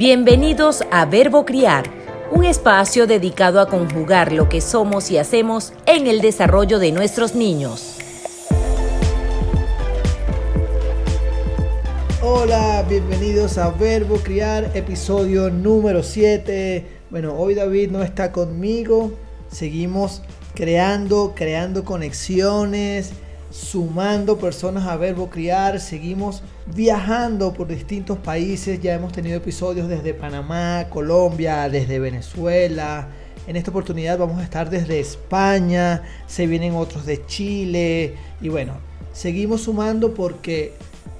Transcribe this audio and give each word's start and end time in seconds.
Bienvenidos 0.00 0.82
a 0.90 1.04
Verbo 1.04 1.44
Criar, 1.44 1.84
un 2.32 2.46
espacio 2.46 3.06
dedicado 3.06 3.60
a 3.60 3.68
conjugar 3.68 4.32
lo 4.32 4.48
que 4.48 4.62
somos 4.62 5.10
y 5.10 5.18
hacemos 5.18 5.74
en 5.84 6.06
el 6.06 6.22
desarrollo 6.22 6.78
de 6.78 6.90
nuestros 6.90 7.34
niños. 7.34 7.98
Hola, 12.22 12.82
bienvenidos 12.88 13.58
a 13.58 13.68
Verbo 13.72 14.16
Criar, 14.16 14.70
episodio 14.72 15.50
número 15.50 16.02
7. 16.02 16.82
Bueno, 17.10 17.34
hoy 17.34 17.54
David 17.54 17.90
no 17.90 18.02
está 18.02 18.32
conmigo, 18.32 19.12
seguimos 19.52 20.22
creando, 20.54 21.34
creando 21.36 21.84
conexiones 21.84 23.12
sumando 23.50 24.38
personas 24.38 24.86
a 24.86 24.96
Verbo 24.96 25.28
Criar, 25.28 25.80
seguimos 25.80 26.42
viajando 26.66 27.52
por 27.52 27.66
distintos 27.66 28.18
países, 28.18 28.80
ya 28.80 28.94
hemos 28.94 29.12
tenido 29.12 29.36
episodios 29.36 29.88
desde 29.88 30.14
Panamá, 30.14 30.86
Colombia, 30.88 31.68
desde 31.68 31.98
Venezuela. 31.98 33.08
En 33.48 33.56
esta 33.56 33.70
oportunidad 33.70 34.18
vamos 34.18 34.38
a 34.40 34.44
estar 34.44 34.70
desde 34.70 35.00
España, 35.00 36.02
se 36.28 36.46
vienen 36.46 36.76
otros 36.76 37.06
de 37.06 37.26
Chile 37.26 38.14
y 38.40 38.48
bueno, 38.48 38.74
seguimos 39.12 39.62
sumando 39.62 40.14
porque 40.14 40.74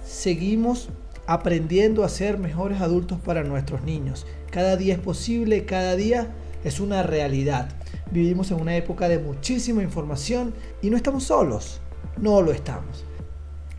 seguimos 0.06 0.88
aprendiendo 1.26 2.04
a 2.04 2.08
ser 2.08 2.38
mejores 2.38 2.80
adultos 2.80 3.18
para 3.18 3.42
nuestros 3.42 3.82
niños. 3.82 4.26
Cada 4.50 4.76
día 4.76 4.94
es 4.94 5.00
posible, 5.00 5.64
cada 5.64 5.96
día 5.96 6.28
es 6.62 6.78
una 6.78 7.02
realidad. 7.02 7.70
Vivimos 8.12 8.50
en 8.52 8.60
una 8.60 8.76
época 8.76 9.08
de 9.08 9.18
muchísima 9.18 9.82
información 9.82 10.54
y 10.82 10.90
no 10.90 10.96
estamos 10.96 11.24
solos 11.24 11.80
no 12.20 12.42
lo 12.42 12.52
estamos. 12.52 13.04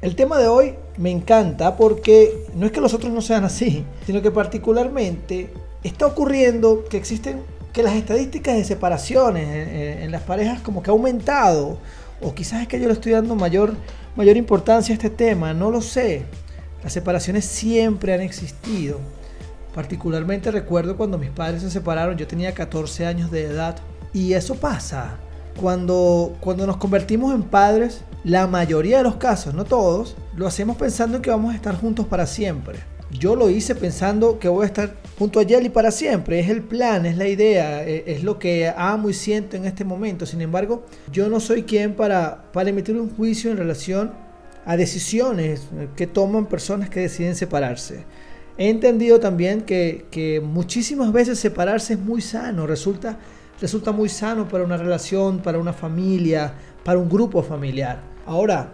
El 0.01 0.15
tema 0.15 0.39
de 0.39 0.47
hoy 0.47 0.75
me 0.97 1.11
encanta 1.11 1.77
porque 1.77 2.47
no 2.55 2.65
es 2.65 2.71
que 2.71 2.81
los 2.81 2.93
otros 2.93 3.13
no 3.13 3.21
sean 3.21 3.43
así, 3.43 3.85
sino 4.05 4.21
que 4.21 4.31
particularmente 4.31 5.53
está 5.83 6.07
ocurriendo 6.07 6.85
que 6.85 6.97
existen, 6.97 7.43
que 7.71 7.83
las 7.83 7.93
estadísticas 7.93 8.55
de 8.55 8.63
separaciones 8.63 10.03
en, 10.03 10.11
las 10.11 10.23
parejas 10.23 10.61
como 10.61 10.81
que 10.81 10.89
ha 10.89 10.93
aumentado, 10.93 11.77
o 12.21 12.33
quizás 12.33 12.63
es 12.63 12.67
que 12.67 12.79
yo 12.79 12.87
le 12.87 12.93
estoy 12.93 13.11
dando 13.11 13.35
mayor, 13.35 13.75
mayor 14.15 14.37
importancia 14.37 14.93
a 14.93 14.97
este 14.97 15.09
tema, 15.09 15.53
no 15.53 15.69
lo 15.69 15.81
sé. 15.81 16.23
Las 16.83 16.93
separaciones 16.93 17.45
siempre 17.45 18.13
han 18.13 18.21
existido. 18.21 18.99
Particularmente 19.75 20.51
recuerdo 20.51 20.97
cuando 20.97 21.17
mis 21.17 21.29
padres 21.29 21.61
se 21.61 21.69
separaron, 21.69 22.17
yo 22.17 22.27
tenía 22.27 22.53
14 22.53 23.05
años 23.05 23.29
de 23.31 23.43
edad, 23.43 23.77
y 24.13 24.33
eso 24.33 24.55
pasa. 24.55 25.17
Cuando, 25.61 26.35
cuando 26.39 26.65
nos 26.65 26.77
convertimos 26.77 27.35
en 27.35 27.43
padres, 27.43 28.01
la 28.23 28.47
mayoría 28.47 28.97
de 28.97 29.03
los 29.03 29.17
casos, 29.17 29.53
no 29.53 29.63
todos, 29.63 30.15
lo 30.35 30.47
hacemos 30.47 30.75
pensando 30.75 31.17
en 31.17 31.21
que 31.21 31.29
vamos 31.29 31.53
a 31.53 31.55
estar 31.55 31.75
juntos 31.75 32.07
para 32.07 32.25
siempre. 32.25 32.79
Yo 33.11 33.35
lo 33.35 33.47
hice 33.47 33.75
pensando 33.75 34.39
que 34.39 34.47
voy 34.47 34.63
a 34.63 34.65
estar 34.65 34.95
junto 35.19 35.39
a 35.39 35.45
Jelly 35.45 35.69
para 35.69 35.91
siempre. 35.91 36.39
Es 36.39 36.49
el 36.49 36.63
plan, 36.63 37.05
es 37.05 37.15
la 37.15 37.27
idea, 37.27 37.85
e, 37.87 38.05
es 38.07 38.23
lo 38.23 38.39
que 38.39 38.73
amo 38.75 39.11
y 39.11 39.13
siento 39.13 39.55
en 39.55 39.65
este 39.65 39.85
momento. 39.85 40.25
Sin 40.25 40.41
embargo, 40.41 40.83
yo 41.11 41.29
no 41.29 41.39
soy 41.39 41.61
quien 41.61 41.93
para, 41.93 42.51
para 42.51 42.71
emitir 42.71 42.95
un 42.95 43.15
juicio 43.15 43.51
en 43.51 43.57
relación 43.57 44.13
a 44.65 44.75
decisiones 44.77 45.67
que 45.95 46.07
toman 46.07 46.47
personas 46.47 46.89
que 46.89 47.01
deciden 47.01 47.35
separarse. 47.35 48.05
He 48.57 48.69
entendido 48.69 49.19
también 49.19 49.61
que, 49.61 50.07
que 50.09 50.41
muchísimas 50.41 51.11
veces 51.11 51.37
separarse 51.37 51.93
es 51.93 51.99
muy 51.99 52.21
sano, 52.21 52.65
resulta, 52.65 53.19
resulta 53.61 53.91
muy 53.91 54.09
sano 54.09 54.47
para 54.47 54.63
una 54.63 54.75
relación, 54.75 55.39
para 55.39 55.59
una 55.59 55.71
familia, 55.71 56.53
para 56.83 56.97
un 56.97 57.07
grupo 57.07 57.43
familiar. 57.43 58.01
Ahora, 58.25 58.73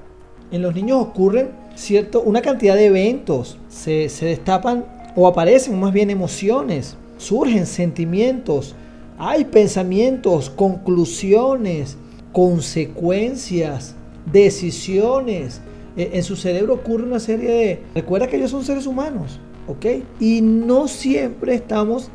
en 0.49 0.61
los 0.61 0.73
niños 0.73 1.01
ocurren 1.01 1.49
cierto, 1.75 2.21
una 2.21 2.41
cantidad 2.41 2.75
de 2.75 2.85
eventos, 2.85 3.57
se, 3.67 4.09
destapan 4.21 4.85
o 5.15 5.27
aparecen 5.27 5.79
más 5.79 5.93
bien 5.93 6.09
emociones, 6.09 6.95
surgen 7.17 7.65
sentimientos, 7.65 8.75
hay 9.19 9.45
pensamientos, 9.45 10.49
conclusiones, 10.49 11.97
consecuencias, 12.31 13.95
decisiones. 14.31 15.61
E, 15.97 16.11
en 16.13 16.23
su 16.23 16.35
cerebro 16.35 16.75
ocurre 16.75 17.03
una 17.03 17.19
serie 17.19 17.49
de... 17.49 17.83
Recuerda 17.95 18.27
que 18.27 18.37
ellos 18.37 18.51
son 18.51 18.63
seres 18.63 18.85
humanos, 18.85 19.39
¿ok? 19.67 19.85
Y 20.19 20.41
no 20.41 20.87
siempre 20.87 21.55
estamos 21.55 22.09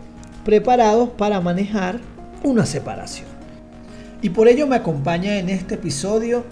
preparados 0.45 1.11
para 1.11 1.41
manejar 1.41 2.01
una 2.45 2.67
separación. 2.67 3.29
Y 4.21 4.31
por 4.31 4.49
ello 4.49 4.67
me 4.67 4.77
acompaña 4.77 5.39
en 5.39 5.49
este 5.49 5.75
episodio 5.75 6.45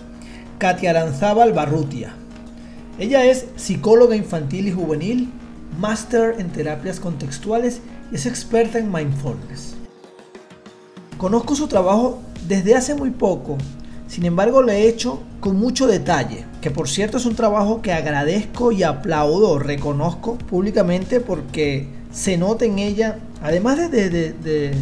Katia 0.59 0.91
Aranzábal 0.91 1.53
Barrutia. 1.53 2.15
Ella 2.99 3.25
es 3.25 3.47
psicóloga 3.57 4.17
infantil 4.17 4.69
y 4.69 4.73
juvenil, 4.73 5.31
máster 5.79 6.37
en 6.39 6.51
terapias 6.51 7.01
contextuales 7.01 7.81
y 8.13 8.17
es 8.17 8.27
experta 8.27 8.79
en 8.79 8.93
mindfulness. 8.93 9.77
Conozco 11.17 11.55
su 11.55 11.69
trabajo 11.69 12.19
desde 12.49 12.75
hace 12.75 12.95
muy 12.95 13.11
poco, 13.11 13.57
sin 14.09 14.25
embargo 14.27 14.63
lo 14.63 14.73
he 14.73 14.89
hecho 14.89 15.21
con 15.39 15.57
mucho 15.57 15.87
detalle, 15.87 16.45
que 16.61 16.71
por 16.71 16.89
cierto 16.89 17.19
es 17.19 17.27
un 17.27 17.37
trabajo 17.37 17.81
que 17.81 17.93
agradezco 17.93 18.73
y 18.73 18.83
aplaudo, 18.83 19.59
reconozco 19.59 20.37
públicamente 20.37 21.21
porque 21.21 21.89
se 22.13 22.37
nota 22.37 22.65
en 22.65 22.79
ella, 22.79 23.19
además 23.43 23.91
de, 23.91 24.75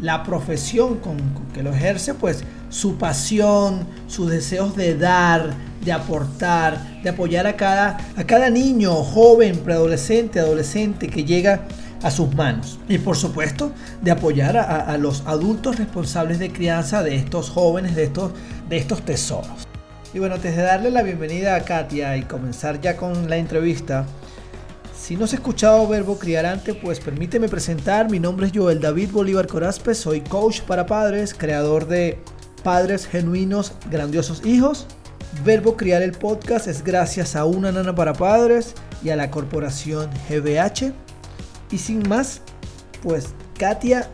la 0.00 0.22
profesión 0.22 0.96
con 0.96 1.16
que 1.52 1.62
lo 1.62 1.70
ejerce, 1.70 2.14
pues 2.14 2.44
su 2.68 2.96
pasión, 2.96 3.86
sus 4.06 4.30
deseos 4.30 4.76
de 4.76 4.96
dar, 4.96 5.54
de 5.84 5.92
aportar, 5.92 7.02
de 7.02 7.10
apoyar 7.10 7.46
a 7.46 7.56
cada, 7.56 7.98
a 8.16 8.24
cada 8.24 8.50
niño, 8.50 8.94
joven, 8.94 9.58
preadolescente, 9.58 10.40
adolescente 10.40 11.08
que 11.08 11.24
llega 11.24 11.62
a 12.02 12.10
sus 12.10 12.34
manos. 12.34 12.78
Y 12.88 12.98
por 12.98 13.16
supuesto, 13.16 13.72
de 14.00 14.10
apoyar 14.10 14.56
a, 14.56 14.96
los 14.96 15.22
adultos 15.26 15.76
responsables 15.76 16.38
de 16.38 16.50
crianza 16.50 17.02
de 17.02 17.16
estos 17.16 17.50
jóvenes, 17.50 17.94
de 17.94 18.04
estos, 18.04 18.32
de 18.68 18.78
estos 18.78 19.02
tesoros. 19.02 19.66
Y 20.12 20.18
bueno, 20.18 20.36
antes 20.36 20.56
de 20.56 20.62
darle 20.62 20.90
la 20.90 21.02
bienvenida 21.02 21.54
a 21.54 21.60
Katia 21.60 22.16
y 22.16 22.22
comenzar 22.22 22.80
ya 22.80 22.96
con 22.96 23.28
la 23.28 23.36
entrevista, 23.36 24.06
si 25.00 25.16
no 25.16 25.24
has 25.24 25.32
escuchado 25.32 25.88
Verbo 25.88 26.18
Criar 26.18 26.44
antes, 26.44 26.76
pues 26.76 27.00
permíteme 27.00 27.48
presentar. 27.48 28.10
Mi 28.10 28.20
nombre 28.20 28.46
es 28.46 28.52
Joel 28.54 28.80
David 28.80 29.10
Bolívar 29.10 29.46
Corazpe, 29.46 29.94
soy 29.94 30.20
coach 30.20 30.60
para 30.60 30.84
padres, 30.84 31.34
creador 31.34 31.88
de 31.88 32.18
Padres 32.62 33.06
Genuinos, 33.06 33.72
Grandiosos 33.90 34.44
Hijos. 34.44 34.86
Verbo 35.42 35.76
Criar 35.76 36.02
el 36.02 36.12
Podcast 36.12 36.66
es 36.66 36.84
gracias 36.84 37.34
a 37.34 37.46
Una 37.46 37.72
Nana 37.72 37.94
para 37.94 38.12
Padres 38.12 38.74
y 39.02 39.08
a 39.08 39.16
la 39.16 39.30
corporación 39.30 40.10
GBH. 40.28 40.92
Y 41.70 41.78
sin 41.78 42.06
más, 42.06 42.42
pues 43.02 43.28
Katia, 43.58 44.10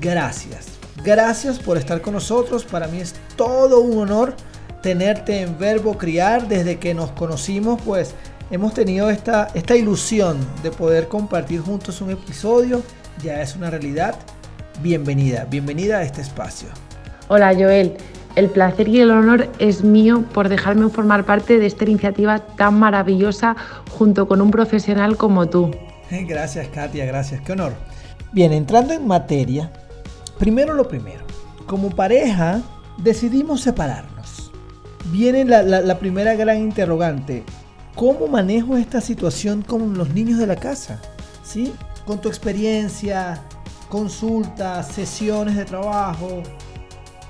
gracias. 0.00 0.66
Gracias 1.04 1.60
por 1.60 1.76
estar 1.76 2.00
con 2.00 2.14
nosotros. 2.14 2.64
Para 2.64 2.88
mí 2.88 2.98
es 2.98 3.14
todo 3.36 3.80
un 3.80 3.98
honor 3.98 4.34
tenerte 4.82 5.42
en 5.42 5.56
Verbo 5.56 5.96
Criar. 5.96 6.48
Desde 6.48 6.78
que 6.78 6.94
nos 6.94 7.12
conocimos, 7.12 7.80
pues 7.82 8.14
hemos 8.50 8.74
tenido 8.74 9.10
esta, 9.10 9.48
esta 9.54 9.76
ilusión 9.76 10.38
de 10.62 10.70
poder 10.70 11.08
compartir 11.08 11.60
juntos 11.60 12.00
un 12.00 12.10
episodio. 12.10 12.82
Ya 13.22 13.42
es 13.42 13.56
una 13.56 13.70
realidad. 13.70 14.16
Bienvenida, 14.82 15.46
bienvenida 15.48 15.98
a 15.98 16.02
este 16.02 16.20
espacio. 16.20 16.68
Hola 17.28 17.54
Joel, 17.54 17.96
el 18.36 18.50
placer 18.50 18.88
y 18.88 19.00
el 19.00 19.10
honor 19.10 19.48
es 19.58 19.82
mío 19.82 20.24
por 20.32 20.48
dejarme 20.48 20.88
formar 20.90 21.24
parte 21.24 21.58
de 21.58 21.66
esta 21.66 21.84
iniciativa 21.84 22.38
tan 22.38 22.78
maravillosa 22.78 23.56
junto 23.90 24.28
con 24.28 24.40
un 24.40 24.50
profesional 24.50 25.16
como 25.16 25.48
tú. 25.48 25.70
Gracias 26.10 26.68
Katia, 26.68 27.04
gracias, 27.04 27.40
qué 27.40 27.52
honor. 27.52 27.72
Bien, 28.32 28.52
entrando 28.52 28.92
en 28.92 29.06
materia, 29.06 29.72
primero 30.38 30.74
lo 30.74 30.86
primero, 30.86 31.24
como 31.66 31.90
pareja 31.90 32.60
decidimos 32.98 33.62
separarnos. 33.62 34.52
Viene 35.06 35.44
la, 35.44 35.62
la 35.62 35.98
primera 35.98 36.34
gran 36.34 36.58
interrogante, 36.58 37.44
¿cómo 37.96 38.28
manejo 38.28 38.76
esta 38.76 39.00
situación 39.00 39.62
con 39.62 39.98
los 39.98 40.10
niños 40.10 40.38
de 40.38 40.46
la 40.46 40.56
casa? 40.56 41.00
¿Sí? 41.42 41.74
Con 42.04 42.20
tu 42.20 42.28
experiencia, 42.28 43.42
consultas, 43.88 44.86
sesiones 44.88 45.56
de 45.56 45.64
trabajo, 45.64 46.42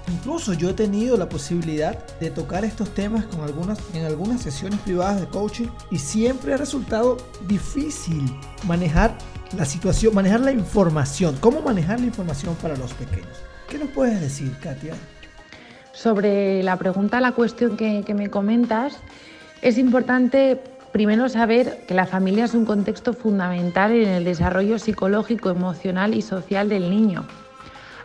Incluso 0.08 0.52
yo 0.52 0.70
he 0.70 0.72
tenido 0.72 1.16
la 1.16 1.28
posibilidad 1.28 2.06
de 2.20 2.30
tocar 2.30 2.64
estos 2.64 2.94
temas 2.94 3.24
con 3.26 3.40
algunas, 3.40 3.78
en 3.92 4.04
algunas 4.04 4.40
sesiones 4.40 4.78
privadas 4.80 5.20
de 5.20 5.26
coaching 5.26 5.66
y 5.90 5.98
siempre 5.98 6.54
ha 6.54 6.56
resultado 6.56 7.16
difícil 7.48 8.22
manejar 8.66 9.16
la 9.56 9.64
situación, 9.64 10.14
manejar 10.14 10.40
la 10.40 10.52
información. 10.52 11.36
¿Cómo 11.40 11.60
manejar 11.60 11.98
la 11.98 12.06
información 12.06 12.54
para 12.56 12.76
los 12.76 12.92
pequeños? 12.94 13.36
¿Qué 13.68 13.78
nos 13.78 13.88
puedes 13.88 14.20
decir, 14.20 14.56
Katia? 14.60 14.94
Sobre 15.92 16.62
la 16.62 16.76
pregunta, 16.76 17.20
la 17.20 17.32
cuestión 17.32 17.76
que, 17.76 18.04
que 18.06 18.14
me 18.14 18.30
comentas, 18.30 18.98
es 19.62 19.78
importante 19.78 20.60
primero 20.92 21.28
saber 21.28 21.84
que 21.86 21.94
la 21.94 22.06
familia 22.06 22.44
es 22.44 22.54
un 22.54 22.64
contexto 22.64 23.12
fundamental 23.12 23.92
en 23.92 24.08
el 24.08 24.24
desarrollo 24.24 24.78
psicológico, 24.78 25.50
emocional 25.50 26.14
y 26.14 26.22
social 26.22 26.68
del 26.68 26.90
niño. 26.90 27.26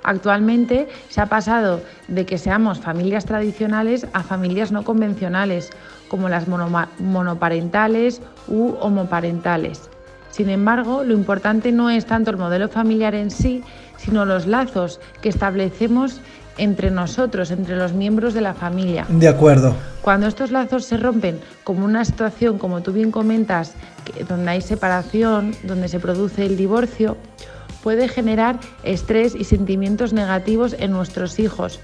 Actualmente 0.03 0.87
se 1.09 1.21
ha 1.21 1.27
pasado 1.27 1.81
de 2.07 2.25
que 2.25 2.37
seamos 2.37 2.79
familias 2.79 3.25
tradicionales 3.25 4.07
a 4.13 4.23
familias 4.23 4.71
no 4.71 4.83
convencionales, 4.83 5.69
como 6.07 6.27
las 6.27 6.47
monoparentales 6.47 8.21
u 8.47 8.75
homoparentales. 8.79 9.89
Sin 10.31 10.49
embargo, 10.49 11.03
lo 11.03 11.13
importante 11.13 11.71
no 11.71 11.89
es 11.89 12.05
tanto 12.05 12.31
el 12.31 12.37
modelo 12.37 12.67
familiar 12.67 13.15
en 13.15 13.31
sí, 13.31 13.63
sino 13.97 14.25
los 14.25 14.47
lazos 14.47 14.99
que 15.21 15.29
establecemos 15.29 16.19
entre 16.61 16.91
nosotros, 16.91 17.49
entre 17.49 17.75
los 17.75 17.93
miembros 17.93 18.35
de 18.35 18.41
la 18.41 18.53
familia. 18.53 19.07
De 19.09 19.27
acuerdo. 19.27 19.75
Cuando 20.03 20.27
estos 20.27 20.51
lazos 20.51 20.85
se 20.85 20.95
rompen, 20.95 21.39
como 21.63 21.83
una 21.85 22.05
situación, 22.05 22.59
como 22.59 22.81
tú 22.81 22.93
bien 22.93 23.09
comentas, 23.09 23.73
donde 24.29 24.51
hay 24.51 24.61
separación, 24.61 25.55
donde 25.63 25.87
se 25.87 25.99
produce 25.99 26.45
el 26.45 26.57
divorcio, 26.57 27.17
puede 27.81 28.07
generar 28.07 28.59
estrés 28.83 29.33
y 29.33 29.43
sentimientos 29.43 30.13
negativos 30.13 30.75
en 30.77 30.91
nuestros 30.91 31.39
hijos, 31.39 31.79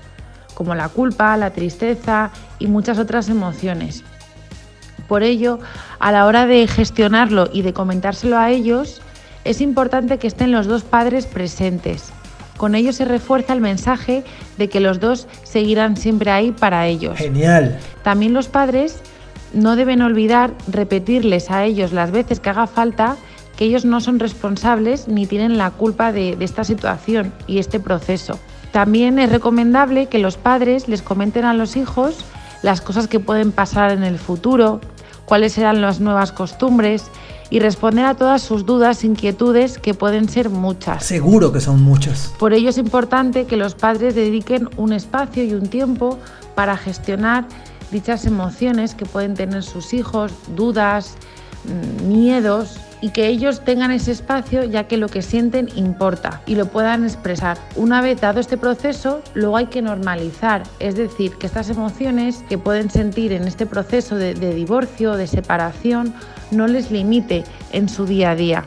como 0.54 0.76
la 0.76 0.90
culpa, 0.90 1.36
la 1.38 1.50
tristeza 1.50 2.30
y 2.60 2.68
muchas 2.68 3.00
otras 3.00 3.30
emociones. 3.30 4.04
Por 5.08 5.24
ello, 5.24 5.60
a 5.98 6.12
la 6.12 6.28
hora 6.28 6.46
de 6.46 6.68
gestionarlo 6.68 7.50
y 7.52 7.64
de 7.64 7.74
comentárselo 7.74 8.38
a 8.38 8.52
ellos, 8.52 9.02
es 9.44 9.60
importante 9.60 10.20
que 10.20 10.28
estén 10.28 10.52
los 10.52 10.68
dos 10.68 10.84
padres 10.84 11.26
presentes. 11.26 12.14
Con 12.58 12.76
ello 12.76 12.92
se 12.92 13.06
refuerza 13.06 13.54
el 13.54 13.62
mensaje 13.62 14.24
de 14.58 14.68
que 14.70 14.80
los 14.80 15.00
dos 15.00 15.28
seguirán 15.44 15.96
siempre 15.96 16.32
ahí 16.32 16.52
para 16.52 16.88
ellos. 16.88 17.18
Genial. 17.18 17.80
También 18.04 18.34
los 18.34 18.48
padres 18.48 19.00
no 19.54 19.76
deben 19.76 20.02
olvidar 20.02 20.54
repetirles 20.68 21.52
a 21.52 21.64
ellos 21.64 21.94
las 21.94 22.12
veces 22.12 22.40
que 22.40 22.50
haga 22.50 22.68
falta 22.68 23.16
que 23.56 23.66
ellos 23.66 23.86
no 23.86 24.02
son 24.02 24.20
responsables 24.20 25.08
ni 25.08 25.26
tienen 25.26 25.58
la 25.58 25.72
culpa 25.72 26.12
de, 26.12 26.36
de 26.36 26.46
esta 26.46 26.64
situación 26.64 27.34
y 27.48 27.58
este 27.60 27.80
proceso. 27.80 28.40
También 28.72 29.18
es 29.18 29.32
recomendable 29.32 30.08
que 30.08 30.20
los 30.20 30.38
padres 30.38 30.88
les 30.88 31.02
comenten 31.02 31.46
a 31.46 31.54
los 31.54 31.76
hijos 31.76 32.26
las 32.62 32.82
cosas 32.82 33.08
que 33.08 33.20
pueden 33.20 33.52
pasar 33.52 33.92
en 33.92 34.04
el 34.04 34.20
futuro, 34.20 34.82
cuáles 35.26 35.54
serán 35.54 35.82
las 35.82 36.00
nuevas 36.00 36.32
costumbres 36.32 37.06
y 37.50 37.60
responder 37.60 38.06
a 38.06 38.16
todas 38.16 38.42
sus 38.42 38.66
dudas, 38.66 39.04
inquietudes, 39.04 39.78
que 39.78 39.94
pueden 39.94 40.28
ser 40.30 40.50
muchas. 40.50 41.04
Seguro 41.04 41.52
que 41.52 41.62
son 41.62 41.82
muchas. 41.82 42.34
Por 42.40 42.54
ello 42.54 42.70
es 42.70 42.78
importante 42.78 43.46
que 43.46 43.58
los 43.58 43.76
padres 43.76 44.16
dediquen 44.16 44.70
un 44.78 44.94
espacio 44.94 45.44
y 45.44 45.54
un 45.54 45.68
tiempo 45.68 46.18
para 46.56 46.78
gestionar 46.78 47.46
dichas 47.92 48.26
emociones 48.26 48.96
que 48.96 49.06
pueden 49.06 49.34
tener 49.34 49.64
sus 49.64 49.94
hijos, 49.94 50.34
dudas, 50.56 51.16
miedos 52.04 52.80
y 53.02 53.10
que 53.10 53.28
ellos 53.28 53.64
tengan 53.64 53.92
ese 53.92 54.12
espacio 54.12 54.64
ya 54.64 54.86
que 54.86 54.98
lo 54.98 55.08
que 55.08 55.22
sienten 55.22 55.70
importa 55.76 56.42
y 56.46 56.56
lo 56.56 56.66
puedan 56.66 57.04
expresar. 57.04 57.58
Una 57.76 58.02
vez 58.02 58.20
dado 58.22 58.40
este 58.40 58.58
proceso, 58.58 59.22
luego 59.34 59.58
hay 59.58 59.68
que 59.68 59.82
normalizar, 59.82 60.64
es 60.80 60.96
decir, 60.96 61.36
que 61.36 61.46
estas 61.46 61.70
emociones 61.70 62.44
que 62.50 62.58
pueden 62.58 62.90
sentir 62.90 63.34
en 63.34 63.48
este 63.48 63.66
proceso 63.66 64.16
de, 64.16 64.34
divorcio, 64.34 65.14
de 65.14 65.28
separación, 65.28 66.14
no 66.52 66.68
les 66.68 66.92
limite 66.92 67.44
en 67.72 67.90
su 67.90 68.06
día 68.06 68.32
a 68.32 68.36
día. 68.36 68.66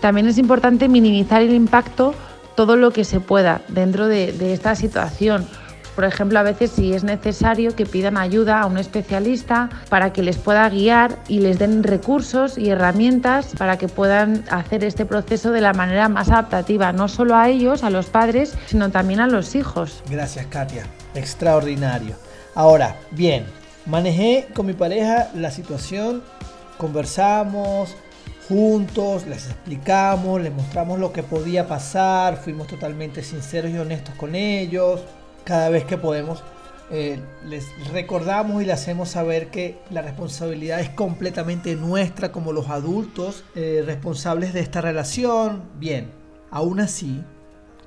También 0.00 0.26
es 0.26 0.36
importante 0.36 0.88
minimizar 0.88 1.42
el 1.42 1.54
impacto 1.54 2.14
todo 2.56 2.76
lo 2.76 2.90
que 2.90 3.04
se 3.04 3.20
pueda 3.20 3.62
dentro 3.68 4.08
de, 4.08 4.32
de 4.32 4.52
esta 4.52 4.74
situación 4.74 5.46
por 5.94 6.04
ejemplo, 6.04 6.38
a 6.38 6.42
veces 6.42 6.70
si 6.70 6.94
es 6.94 7.04
necesario 7.04 7.76
que 7.76 7.84
pidan 7.84 8.16
ayuda 8.16 8.60
a 8.60 8.66
un 8.66 8.78
especialista 8.78 9.68
para 9.90 10.12
que 10.12 10.22
les 10.22 10.38
pueda 10.38 10.68
guiar 10.68 11.18
y 11.28 11.40
les 11.40 11.58
den 11.58 11.82
recursos 11.82 12.56
y 12.56 12.70
herramientas 12.70 13.52
para 13.58 13.76
que 13.76 13.88
puedan 13.88 14.44
hacer 14.50 14.84
este 14.84 15.04
proceso 15.04 15.50
de 15.50 15.60
la 15.60 15.74
manera 15.74 16.08
más 16.08 16.30
adaptativa, 16.30 16.92
no 16.92 17.08
solo 17.08 17.36
a 17.36 17.48
ellos, 17.48 17.84
a 17.84 17.90
los 17.90 18.06
padres, 18.06 18.54
sino 18.66 18.90
también 18.90 19.20
a 19.20 19.26
los 19.26 19.54
hijos. 19.54 20.02
Gracias, 20.08 20.46
Katia. 20.46 20.86
Extraordinario. 21.14 22.16
Ahora, 22.54 22.96
bien, 23.10 23.44
manejé 23.84 24.48
con 24.54 24.66
mi 24.66 24.72
pareja 24.72 25.28
la 25.34 25.50
situación, 25.50 26.22
conversamos, 26.78 27.94
juntos, 28.48 29.26
les 29.26 29.46
explicamos, 29.46 30.40
les 30.40 30.52
mostramos 30.52 30.98
lo 30.98 31.12
que 31.12 31.22
podía 31.22 31.66
pasar, 31.66 32.36
fuimos 32.36 32.66
totalmente 32.66 33.22
sinceros 33.22 33.70
y 33.70 33.78
honestos 33.78 34.14
con 34.14 34.34
ellos 34.34 35.02
cada 35.44 35.68
vez 35.68 35.84
que 35.84 35.98
podemos, 35.98 36.42
eh, 36.90 37.18
les 37.46 37.64
recordamos 37.90 38.62
y 38.62 38.66
les 38.66 38.74
hacemos 38.74 39.08
saber 39.08 39.48
que 39.48 39.78
la 39.90 40.02
responsabilidad 40.02 40.80
es 40.80 40.90
completamente 40.90 41.74
nuestra 41.74 42.32
como 42.32 42.52
los 42.52 42.68
adultos 42.68 43.44
eh, 43.54 43.82
responsables 43.84 44.52
de 44.52 44.60
esta 44.60 44.80
relación. 44.80 45.62
Bien, 45.78 46.10
aún 46.50 46.80
así, 46.80 47.22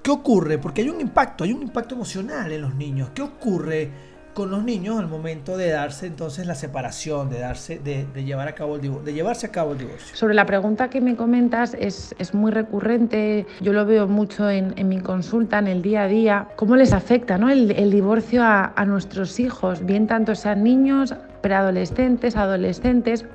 ¿qué 0.02 0.12
ocurre? 0.12 0.58
Porque 0.58 0.82
hay 0.82 0.90
un 0.90 1.02
impacto, 1.02 1.44
hay 1.44 1.54
un 1.54 1.62
impacto 1.62 1.94
emocional 1.94 2.52
en 2.52 2.62
los 2.62 2.74
niños. 2.74 3.12
¿Qué 3.14 3.22
ocurre? 3.22 3.92
Con 4.36 4.52
los 4.52 4.64
niños 4.66 5.00
al 5.00 5.08
momento 5.08 5.56
de 5.56 5.70
darse 5.70 6.08
entonces 6.08 6.46
la 6.46 6.56
separación, 6.56 7.30
de 7.30 7.40
darse, 7.40 7.80
de, 7.80 8.06
llevar 8.26 8.50
a 8.50 8.54
cabo 8.54 8.78
de 8.78 9.14
llevarse 9.14 9.48
a 9.48 9.52
cabo 9.52 9.72
el 9.72 9.78
divorcio. 9.78 10.14
Sobre 10.16 10.36
la 10.36 10.46
pregunta 10.46 10.90
que 10.90 11.00
me 11.00 11.16
comentas 11.16 11.74
es, 11.74 12.14
es 12.20 12.34
muy 12.34 12.52
recurrente, 12.52 13.48
yo 13.62 13.72
lo 13.72 13.86
veo 13.86 14.08
mucho 14.08 14.50
en, 14.50 14.74
en, 14.76 14.90
mi 14.90 15.00
consulta, 15.00 15.58
en 15.60 15.68
el 15.68 15.82
día 15.82 16.04
a 16.04 16.08
día, 16.08 16.50
cómo 16.58 16.76
les 16.76 16.92
afecta 16.92 17.38
¿no? 17.38 17.50
el, 17.50 17.72
el 17.72 17.90
divorcio 17.90 18.44
a, 18.44 18.74
a 18.76 18.86
nuestros 18.86 19.40
hijos, 19.40 19.86
bien 19.86 20.06
tanto 20.06 20.36
sean 20.36 20.64
niños, 20.64 21.16
preadolescentes, 21.42 22.36
adolescentes. 22.36 23.26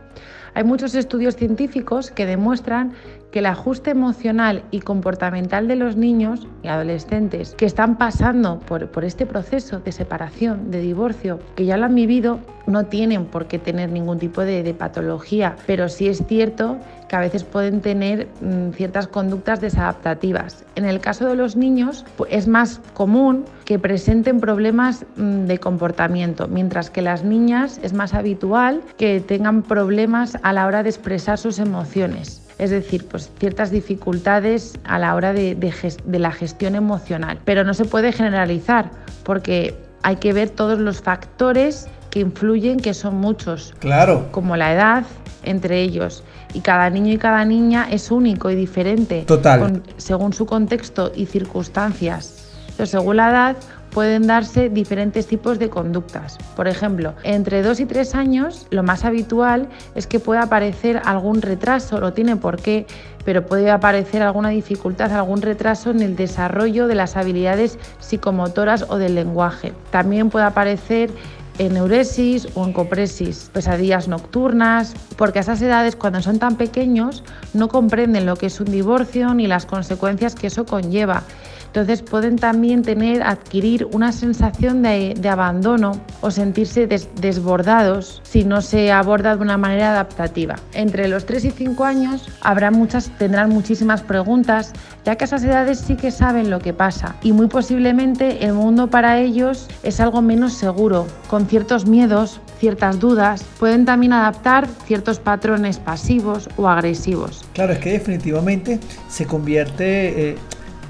Hay 0.53 0.65
muchos 0.65 0.95
estudios 0.95 1.35
científicos 1.35 2.11
que 2.11 2.27
demuestran 2.27 2.93
que 3.31 3.41
el 3.41 3.47
ajuste 3.47 3.91
emocional 3.91 4.63
y 4.71 4.81
comportamental 4.81 5.69
de 5.69 5.77
los 5.77 5.97
niños 5.97 6.47
y 6.63 6.69
adolescentes 6.69 7.55
que 7.57 7.67
están 7.67 7.97
pasando 7.97 8.59
por, 8.61 8.89
por, 8.89 9.05
este 9.05 9.27
proceso 9.27 9.81
de 9.81 9.93
separación, 9.93 10.71
de 10.71 10.81
divorcio, 10.81 11.41
que 11.57 11.65
ya 11.65 11.77
lo 11.77 11.87
han 11.87 11.95
vivido, 11.95 12.41
no 12.67 12.87
tienen 12.87 13.27
por 13.27 13.47
qué 13.47 13.59
tener 13.59 13.91
ningún 13.91 14.19
tipo 14.19 14.43
de, 14.43 14.63
de 14.63 14.75
patología, 14.75 15.57
pero 15.67 15.89
sí 15.89 16.09
es 16.09 16.25
cierto 16.27 16.79
que 17.09 17.17
a 17.17 17.21
veces 17.21 17.43
pueden 17.43 17.81
tener 17.81 18.29
mmm, 18.41 18.71
ciertas 18.71 19.09
conductas 19.09 19.61
desadaptativas. 19.61 20.65
En 20.77 20.85
el 20.85 21.01
caso 21.01 21.27
de 21.27 21.35
los 21.35 21.57
niños 21.57 22.05
pues, 22.17 22.33
es 22.33 22.47
más 22.47 22.81
común 22.95 23.45
que 23.65 23.79
presenten 23.79 24.41
problemas 24.41 25.05
mmm, 25.17 25.47
de 25.47 25.59
comportamiento, 25.59 26.47
mientras 26.49 26.91
que 26.91 27.03
las 27.03 27.25
niñas 27.25 27.81
es 27.83 27.93
más 27.93 28.15
habitual 28.15 28.83
que 28.97 29.21
tengan 29.21 29.63
problemas 29.63 30.39
a 30.43 30.53
la 30.53 30.67
hora 30.67 30.83
de 30.83 30.91
expresar 30.91 31.39
sus 31.39 31.59
emociones 31.59 32.50
es 32.61 32.69
decir, 32.69 33.07
pues 33.07 33.31
ciertas 33.39 33.71
dificultades 33.71 34.79
a 34.85 34.99
la 34.99 35.15
hora 35.15 35.33
de, 35.33 35.55
de, 35.55 35.73
de, 36.05 36.19
la 36.19 36.31
gestión 36.31 36.75
emocional. 36.75 37.39
Pero 37.47 37.65
no 37.65 37.73
se 37.73 37.87
puede 37.87 38.13
generalizar 38.13 38.91
porque 39.25 39.75
hay 40.03 40.17
que 40.17 40.35
ver 40.35 40.51
todos 40.51 40.79
los 40.79 41.01
factores 41.01 41.89
que 42.11 42.21
influyen, 42.21 42.79
que 42.79 42.93
son 42.93 43.17
muchos. 43.17 43.75
Claro. 43.79 44.29
Como 44.31 44.57
la 44.57 44.75
edad, 44.75 45.05
entre 45.43 45.81
ellos. 45.81 46.23
Y 46.53 46.61
cada 46.61 46.91
niño 46.91 47.15
y 47.15 47.19
cada 47.19 47.47
niña 47.47 47.89
es 47.91 48.11
único 48.11 48.51
y 48.51 48.57
diferente. 48.57 49.23
Total. 49.27 49.61
Con, 49.61 49.83
según 49.97 50.35
su 50.35 50.45
contexto 50.45 51.13
y 51.15 51.25
circunstancias. 51.25 52.51
Entonces, 52.69 52.91
según 52.91 53.17
la 53.17 53.31
edad, 53.31 53.57
pueden 53.91 54.27
darse 54.27 54.69
diferentes 54.69 55.27
tipos 55.27 55.59
de 55.59 55.69
conductas. 55.69 56.39
Por 56.57 56.69
ejemplo, 56.69 57.15
entre 57.23 57.63
2 57.63 57.81
y 57.81 57.87
3 57.87 58.15
años 58.15 58.67
lo 58.71 58.83
más 58.83 59.05
habitual 59.05 59.69
es 59.95 60.07
que 60.07 60.21
pueda 60.21 60.43
aparecer 60.43 61.01
algún 61.05 61.43
retraso, 61.43 62.01
no 62.01 62.13
tiene 62.13 62.37
por 62.37 62.61
qué, 62.61 62.87
pero 63.25 63.45
puede 63.45 63.71
aparecer 63.71 64.23
alguna 64.23 64.51
dificultad, 64.51 65.13
algún 65.13 65.43
retraso 65.43 65.91
en 65.91 66.03
el 66.03 66.17
desarrollo 66.17 66.87
de 66.87 66.95
las 66.95 67.17
habilidades 67.17 67.79
psicomotoras 67.99 68.87
o 68.89 68.97
del 68.97 69.15
lenguaje. 69.15 69.73
También 69.91 70.31
puede 70.31 70.47
aparecer 70.47 71.11
eneuresis 71.59 72.49
o 72.55 72.67
encopresis, 72.67 73.51
pesadillas 73.53 74.09
nocturnas, 74.09 74.95
porque 75.17 75.41
a 75.41 75.43
esas 75.43 75.61
edades 75.61 75.95
cuando 75.95 76.23
son 76.23 76.39
tan 76.39 76.57
pequeños 76.57 77.23
no 77.53 77.69
comprenden 77.69 78.25
lo 78.25 78.37
que 78.37 78.47
es 78.47 78.61
un 78.61 78.71
divorcio 78.71 79.35
ni 79.35 79.47
las 79.47 79.67
consecuencias 79.67 80.35
que 80.35 80.47
eso 80.47 80.65
conlleva 80.65 81.23
entonces 81.71 82.03
pueden 82.03 82.35
también 82.35 82.83
tener, 82.83 83.23
adquirir 83.23 83.87
una 83.93 84.11
sensación 84.11 84.83
de, 84.83 85.15
abandono 85.31 85.93
o 86.21 86.33
sentirse 86.33 86.89
des, 86.89 87.09
desbordados 87.21 88.21
si 88.25 88.43
no 88.43 88.61
se 88.61 88.91
aborda 88.91 89.37
de 89.37 89.43
una 89.43 89.57
manera 89.57 89.93
adaptativa. 89.93 90.57
Entre 90.75 91.07
los 91.07 91.27
3 91.27 91.45
y 91.45 91.51
5 91.53 91.85
años 91.85 92.29
habrá 92.41 92.73
muchas, 92.73 93.11
tendrán 93.19 93.51
muchísimas 93.51 94.03
preguntas, 94.03 94.73
ya 95.05 95.15
que 95.15 95.23
a 95.23 95.27
esas 95.27 95.45
edades 95.45 95.79
sí 95.79 95.95
que 95.95 96.11
saben 96.11 96.51
lo 96.51 96.59
que 96.59 96.73
pasa 96.73 97.15
y 97.23 97.31
muy 97.31 97.47
posiblemente 97.47 98.45
el 98.45 98.55
mundo 98.55 98.89
para 98.91 99.21
ellos 99.21 99.69
es 99.85 100.01
algo 100.01 100.23
menos 100.23 100.55
seguro, 100.55 101.07
con 101.29 101.47
ciertos 101.47 101.87
miedos, 101.87 102.41
ciertas 102.59 102.99
dudas, 102.99 103.45
pueden 103.61 103.85
también 103.85 104.13
adaptar 104.13 104.67
ciertos 104.87 105.21
patrones 105.21 105.79
pasivos 105.79 106.49
o 106.57 106.69
agresivos. 106.69 107.45
Claro, 107.55 107.75
es 107.75 107.79
que 107.79 107.93
definitivamente 107.93 108.81
se 109.09 109.25
convierte... 109.25 110.31
Eh 110.31 110.37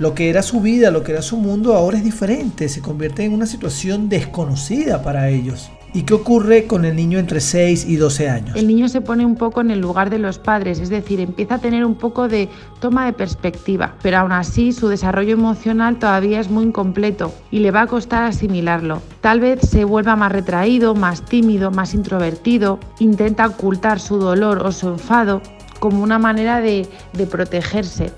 lo 0.00 0.14
que 0.14 0.30
era 0.30 0.42
su 0.42 0.62
vida, 0.62 0.90
lo 0.90 1.04
que 1.04 1.12
era 1.12 1.20
su 1.20 1.36
mundo, 1.36 1.74
ahora 1.74 1.98
es 1.98 2.04
diferente, 2.04 2.70
se 2.70 2.80
convierte 2.80 3.22
en 3.22 3.34
una 3.34 3.44
situación 3.44 4.08
desconocida 4.08 5.02
para 5.02 5.28
ellos. 5.28 5.70
¿Y 5.92 6.02
qué 6.02 6.14
ocurre 6.14 6.66
con 6.66 6.86
el 6.86 6.96
niño 6.96 7.18
entre 7.18 7.40
6 7.40 7.84
y 7.86 7.96
12 7.96 8.30
años? 8.30 8.56
El 8.56 8.66
niño 8.66 8.88
se 8.88 9.02
pone 9.02 9.26
un 9.26 9.34
poco 9.34 9.60
en 9.60 9.70
el 9.70 9.80
lugar 9.80 10.08
de 10.08 10.18
los 10.18 10.38
padres, 10.38 10.78
es 10.78 10.88
decir, 10.88 11.20
empieza 11.20 11.56
a 11.56 11.58
tener 11.58 11.84
un 11.84 11.96
poco 11.96 12.28
de 12.28 12.48
toma 12.80 13.04
de 13.04 13.12
perspectiva, 13.12 13.94
pero 14.00 14.18
aún 14.18 14.32
así 14.32 14.72
su 14.72 14.88
desarrollo 14.88 15.34
emocional 15.34 15.98
todavía 15.98 16.40
es 16.40 16.48
muy 16.48 16.64
incompleto 16.64 17.34
y 17.50 17.58
le 17.58 17.70
va 17.70 17.82
a 17.82 17.86
costar 17.86 18.22
asimilarlo. 18.22 19.02
Tal 19.20 19.40
vez 19.40 19.60
se 19.68 19.84
vuelva 19.84 20.16
más 20.16 20.32
retraído, 20.32 20.94
más 20.94 21.26
tímido, 21.26 21.70
más 21.72 21.92
introvertido, 21.92 22.78
intenta 23.00 23.46
ocultar 23.46 24.00
su 24.00 24.16
dolor 24.16 24.64
o 24.64 24.72
su 24.72 24.88
enfado 24.88 25.42
como 25.78 26.02
una 26.02 26.18
manera 26.18 26.60
de, 26.60 26.86
de 27.12 27.26
protegerse 27.26 28.12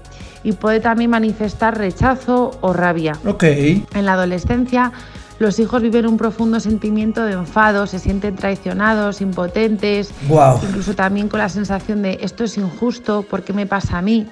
y 0.44 0.52
puede 0.52 0.80
también 0.80 1.10
manifestar 1.10 1.76
rechazo 1.78 2.52
o 2.60 2.72
rabia. 2.72 3.16
Ok. 3.26 3.44
En 3.44 4.04
la 4.06 4.14
adolescencia 4.14 4.92
los 5.38 5.58
hijos 5.58 5.82
viven 5.82 6.06
un 6.06 6.18
profundo 6.18 6.60
sentimiento 6.60 7.24
de 7.24 7.32
enfado, 7.32 7.86
se 7.88 7.98
sienten 7.98 8.36
traicionados, 8.36 9.20
impotentes, 9.20 10.12
Wow. 10.28 10.60
incluso 10.62 10.94
también 10.94 11.28
con 11.28 11.40
la 11.40 11.48
sensación 11.48 12.00
de 12.02 12.18
esto 12.22 12.44
es 12.44 12.56
injusto, 12.58 13.22
¿por 13.22 13.42
qué 13.42 13.52
me 13.52 13.66
pasa 13.66 13.98
a 13.98 14.02
mí? 14.02 14.28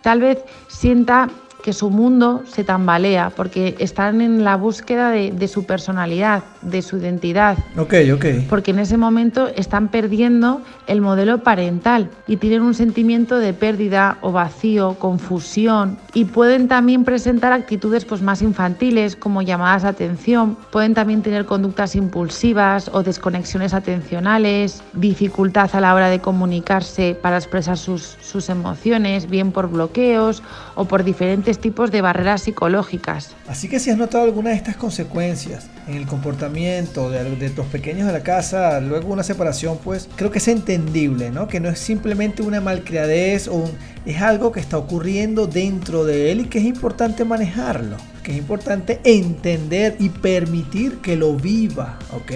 Tal 0.00 0.20
vez 0.20 0.38
sienta 0.68 1.28
que 1.62 1.72
su 1.72 1.90
mundo 1.90 2.42
se 2.46 2.64
tambalea 2.64 3.30
porque 3.30 3.76
están 3.78 4.20
en 4.20 4.44
la 4.44 4.56
búsqueda 4.56 5.10
de, 5.10 5.30
de 5.30 5.48
su 5.48 5.64
personalidad, 5.64 6.42
de 6.62 6.82
su 6.82 6.96
identidad, 6.98 7.56
Ok, 7.76 7.94
ok. 8.14 8.24
porque 8.48 8.72
en 8.72 8.80
ese 8.80 8.96
momento 8.96 9.48
están 9.54 9.88
perdiendo 9.88 10.60
el 10.86 11.00
modelo 11.00 11.38
parental 11.42 12.10
y 12.26 12.36
tienen 12.36 12.62
un 12.62 12.74
sentimiento 12.74 13.38
de 13.38 13.52
pérdida 13.52 14.18
o 14.20 14.32
vacío, 14.32 14.96
confusión. 14.98 15.98
Y 16.14 16.24
pueden 16.26 16.68
también 16.68 17.04
presentar 17.04 17.52
actitudes 17.52 18.04
pues, 18.04 18.22
más 18.22 18.42
infantiles 18.42 19.16
como 19.16 19.42
llamadas 19.42 19.82
de 19.82 19.88
atención, 19.88 20.56
pueden 20.70 20.94
también 20.94 21.22
tener 21.22 21.46
conductas 21.46 21.94
impulsivas 21.94 22.90
o 22.92 23.02
desconexiones 23.02 23.74
atencionales, 23.74 24.82
dificultad 24.92 25.70
a 25.74 25.80
la 25.80 25.94
hora 25.94 26.08
de 26.08 26.20
comunicarse 26.20 27.16
para 27.20 27.36
expresar 27.36 27.78
sus, 27.78 28.16
sus 28.20 28.48
emociones, 28.48 29.28
bien 29.30 29.52
por 29.52 29.68
bloqueos 29.70 30.42
o 30.74 30.84
por 30.84 31.04
diferentes 31.04 31.51
tipos 31.58 31.90
de 31.90 32.00
barreras 32.00 32.42
psicológicas. 32.42 33.30
Así 33.48 33.68
que 33.68 33.78
si 33.80 33.90
has 33.90 33.96
notado 33.98 34.24
alguna 34.24 34.50
de 34.50 34.56
estas 34.56 34.76
consecuencias 34.76 35.66
en 35.88 35.94
el 35.96 36.06
comportamiento 36.06 37.10
de, 37.10 37.36
de 37.36 37.50
tus 37.50 37.66
pequeños 37.66 38.06
de 38.06 38.12
la 38.12 38.22
casa, 38.22 38.80
luego 38.80 39.12
una 39.12 39.22
separación, 39.22 39.78
pues 39.82 40.08
creo 40.16 40.30
que 40.30 40.38
es 40.38 40.48
entendible, 40.48 41.30
¿no? 41.30 41.48
Que 41.48 41.60
no 41.60 41.68
es 41.68 41.78
simplemente 41.78 42.42
una 42.42 42.60
malcriadez 42.60 43.48
o 43.48 43.54
un- 43.54 43.72
es 44.06 44.20
algo 44.20 44.50
que 44.52 44.60
está 44.60 44.78
ocurriendo 44.78 45.46
dentro 45.46 46.04
de 46.04 46.32
él 46.32 46.40
y 46.40 46.44
que 46.46 46.58
es 46.58 46.64
importante 46.64 47.24
manejarlo, 47.24 47.96
que 48.24 48.32
es 48.32 48.38
importante 48.38 49.00
entender 49.04 49.96
y 50.00 50.08
permitir 50.08 50.98
que 50.98 51.16
lo 51.16 51.34
viva, 51.34 51.98
¿ok? 52.12 52.32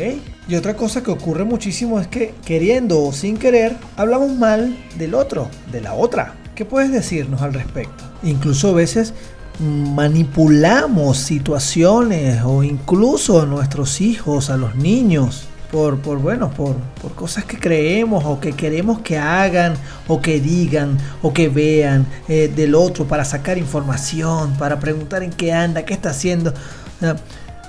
Y 0.49 0.54
otra 0.54 0.75
cosa 0.75 1.02
que 1.02 1.11
ocurre 1.11 1.42
muchísimo 1.44 1.99
es 1.99 2.06
que 2.06 2.35
queriendo 2.44 3.02
o 3.02 3.12
sin 3.12 3.37
querer 3.37 3.75
hablamos 3.96 4.30
mal 4.37 4.76
del 4.96 5.14
otro, 5.14 5.49
de 5.73 5.80
la 5.80 5.94
otra. 5.94 6.35
¿Qué 6.56 6.64
puedes 6.64 6.90
decirnos 6.90 7.42
al 7.42 7.52
respecto? 7.52 8.02
Incluso 8.22 8.70
a 8.70 8.72
veces 8.72 9.12
manipulamos 9.60 11.18
situaciones 11.18 12.42
o 12.44 12.62
incluso 12.62 13.42
a 13.42 13.44
nuestros 13.44 14.00
hijos, 14.00 14.48
a 14.48 14.56
los 14.56 14.75
niños, 14.75 15.44
por, 15.70 15.98
por 15.98 16.18
por, 16.18 16.76
por 17.02 17.14
cosas 17.14 17.44
que 17.44 17.58
creemos 17.58 18.25
o 18.25 18.40
que 18.40 18.52
queremos 18.54 19.00
que 19.00 19.18
hagan 19.18 19.75
o 20.08 20.22
que 20.22 20.40
digan 20.40 20.96
o 21.20 21.34
que 21.34 21.50
vean 21.50 22.06
eh, 22.26 22.50
del 22.56 22.75
otro 22.75 23.04
para 23.04 23.26
sacar 23.26 23.58
información, 23.58 24.56
para 24.56 24.80
preguntar 24.80 25.22
en 25.22 25.32
qué 25.32 25.52
anda, 25.52 25.84
qué 25.84 25.92
está 25.92 26.08
haciendo. 26.08 26.54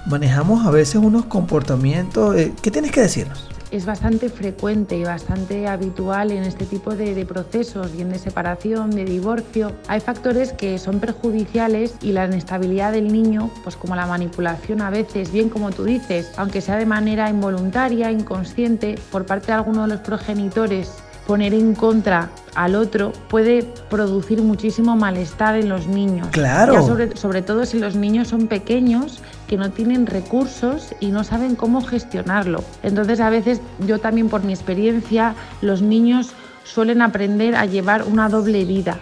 Manejamos 0.06 0.66
a 0.66 0.72
veces 0.72 0.96
unos 0.96 1.26
comportamientos. 1.26 2.38
eh, 2.38 2.54
¿Qué 2.62 2.72
tienes 2.72 2.92
que 2.92 3.02
decirnos? 3.02 3.50
Es 3.72 3.86
bastante 3.86 4.30
frecuente 4.30 4.98
y 4.98 5.04
bastante 5.04 5.68
habitual 5.68 6.32
en 6.32 6.44
este 6.44 6.66
tipo 6.66 6.96
de, 6.96 7.14
de, 7.14 7.26
procesos, 7.26 7.92
bien 7.92 8.10
de 8.10 8.20
separación, 8.20 8.92
de 8.92 9.06
divorcio. 9.06 9.72
Hay 9.88 10.00
factores 10.00 10.54
que 10.54 10.78
son 10.78 11.00
perjudiciales 11.00 11.96
y 12.02 12.12
la 12.12 12.26
inestabilidad 12.26 12.92
del 12.92 13.12
niño, 13.12 13.50
pues 13.64 13.76
como 13.76 13.96
la 13.96 14.06
manipulación 14.06 14.82
a 14.82 14.90
veces, 14.90 15.32
bien 15.32 15.50
como 15.50 15.72
tú 15.72 15.84
dices, 15.84 16.32
aunque 16.38 16.62
sea 16.62 16.78
de 16.78 16.86
manera 16.86 17.30
involuntaria, 17.30 18.12
inconsciente, 18.12 19.00
por 19.12 19.26
parte 19.26 19.48
de 19.48 19.54
alguno 19.54 19.84
de 19.84 19.90
los 19.90 20.00
progenitores, 20.00 20.92
poner 21.28 21.54
en 21.54 21.76
contra 21.76 22.30
al 22.56 22.76
otro 22.76 23.12
puede 23.28 23.64
producir 23.90 24.42
muchísimo 24.42 24.96
malestar 24.96 25.56
en 25.56 25.70
los 25.70 25.88
niños. 25.88 26.30
Claro. 26.32 26.86
Sobre, 26.88 27.16
sobre 27.18 27.42
todo 27.42 27.66
si 27.66 27.80
los 27.80 27.96
niños 27.96 28.30
son 28.30 28.48
pequeños 28.48 29.22
que 29.48 29.58
no 29.58 29.72
tienen 29.72 30.06
recursos 30.06 30.94
y 31.00 31.08
no 31.08 31.24
saben 31.24 31.56
cómo 31.56 31.82
gestionarlo. 31.82 32.64
Entonces 32.84 33.20
a 33.20 33.30
veces 33.30 33.62
yo 33.86 34.00
también 34.00 34.30
por 34.30 34.44
mi 34.44 34.54
experiencia 34.54 35.36
los 35.62 35.82
niños 35.82 36.32
suelen 36.64 37.02
aprender 37.02 37.56
a 37.56 37.66
llevar 37.66 38.04
una 38.04 38.30
doble 38.30 38.66
vida 38.66 39.00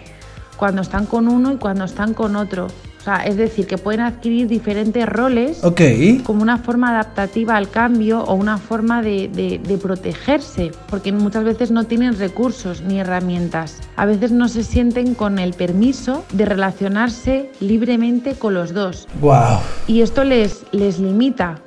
cuando 0.56 0.82
están 0.82 1.06
con 1.06 1.28
uno 1.28 1.52
y 1.52 1.56
cuando 1.56 1.84
están 1.84 2.14
con 2.14 2.36
otro. 2.36 2.68
Sea, 3.06 3.24
es 3.24 3.36
decir, 3.36 3.68
que 3.68 3.78
pueden 3.78 4.00
adquirir 4.00 4.48
diferentes 4.48 5.06
roles 5.06 5.62
okay. 5.62 6.18
como 6.26 6.42
una 6.42 6.58
forma 6.58 6.90
adaptativa 6.90 7.56
al 7.56 7.70
cambio 7.70 8.24
o 8.24 8.34
una 8.34 8.58
forma 8.58 9.00
de, 9.00 9.28
de, 9.28 9.60
de, 9.60 9.78
protegerse, 9.78 10.72
porque 10.90 11.12
muchas 11.12 11.44
veces 11.44 11.70
no 11.70 11.84
tienen 11.84 12.18
recursos 12.18 12.82
ni 12.82 12.98
herramientas. 12.98 13.80
A 13.94 14.06
veces 14.06 14.32
no 14.32 14.48
se 14.48 14.64
sienten 14.64 15.14
con 15.14 15.38
el 15.38 15.54
permiso 15.54 16.24
de 16.32 16.46
relacionarse 16.46 17.52
libremente 17.60 18.34
con 18.34 18.54
los 18.54 18.74
dos. 18.74 19.06
Wow. 19.20 19.60
Y 19.86 20.00
esto 20.00 20.24
les, 20.24 20.64
les 20.72 20.98
limita 20.98 21.60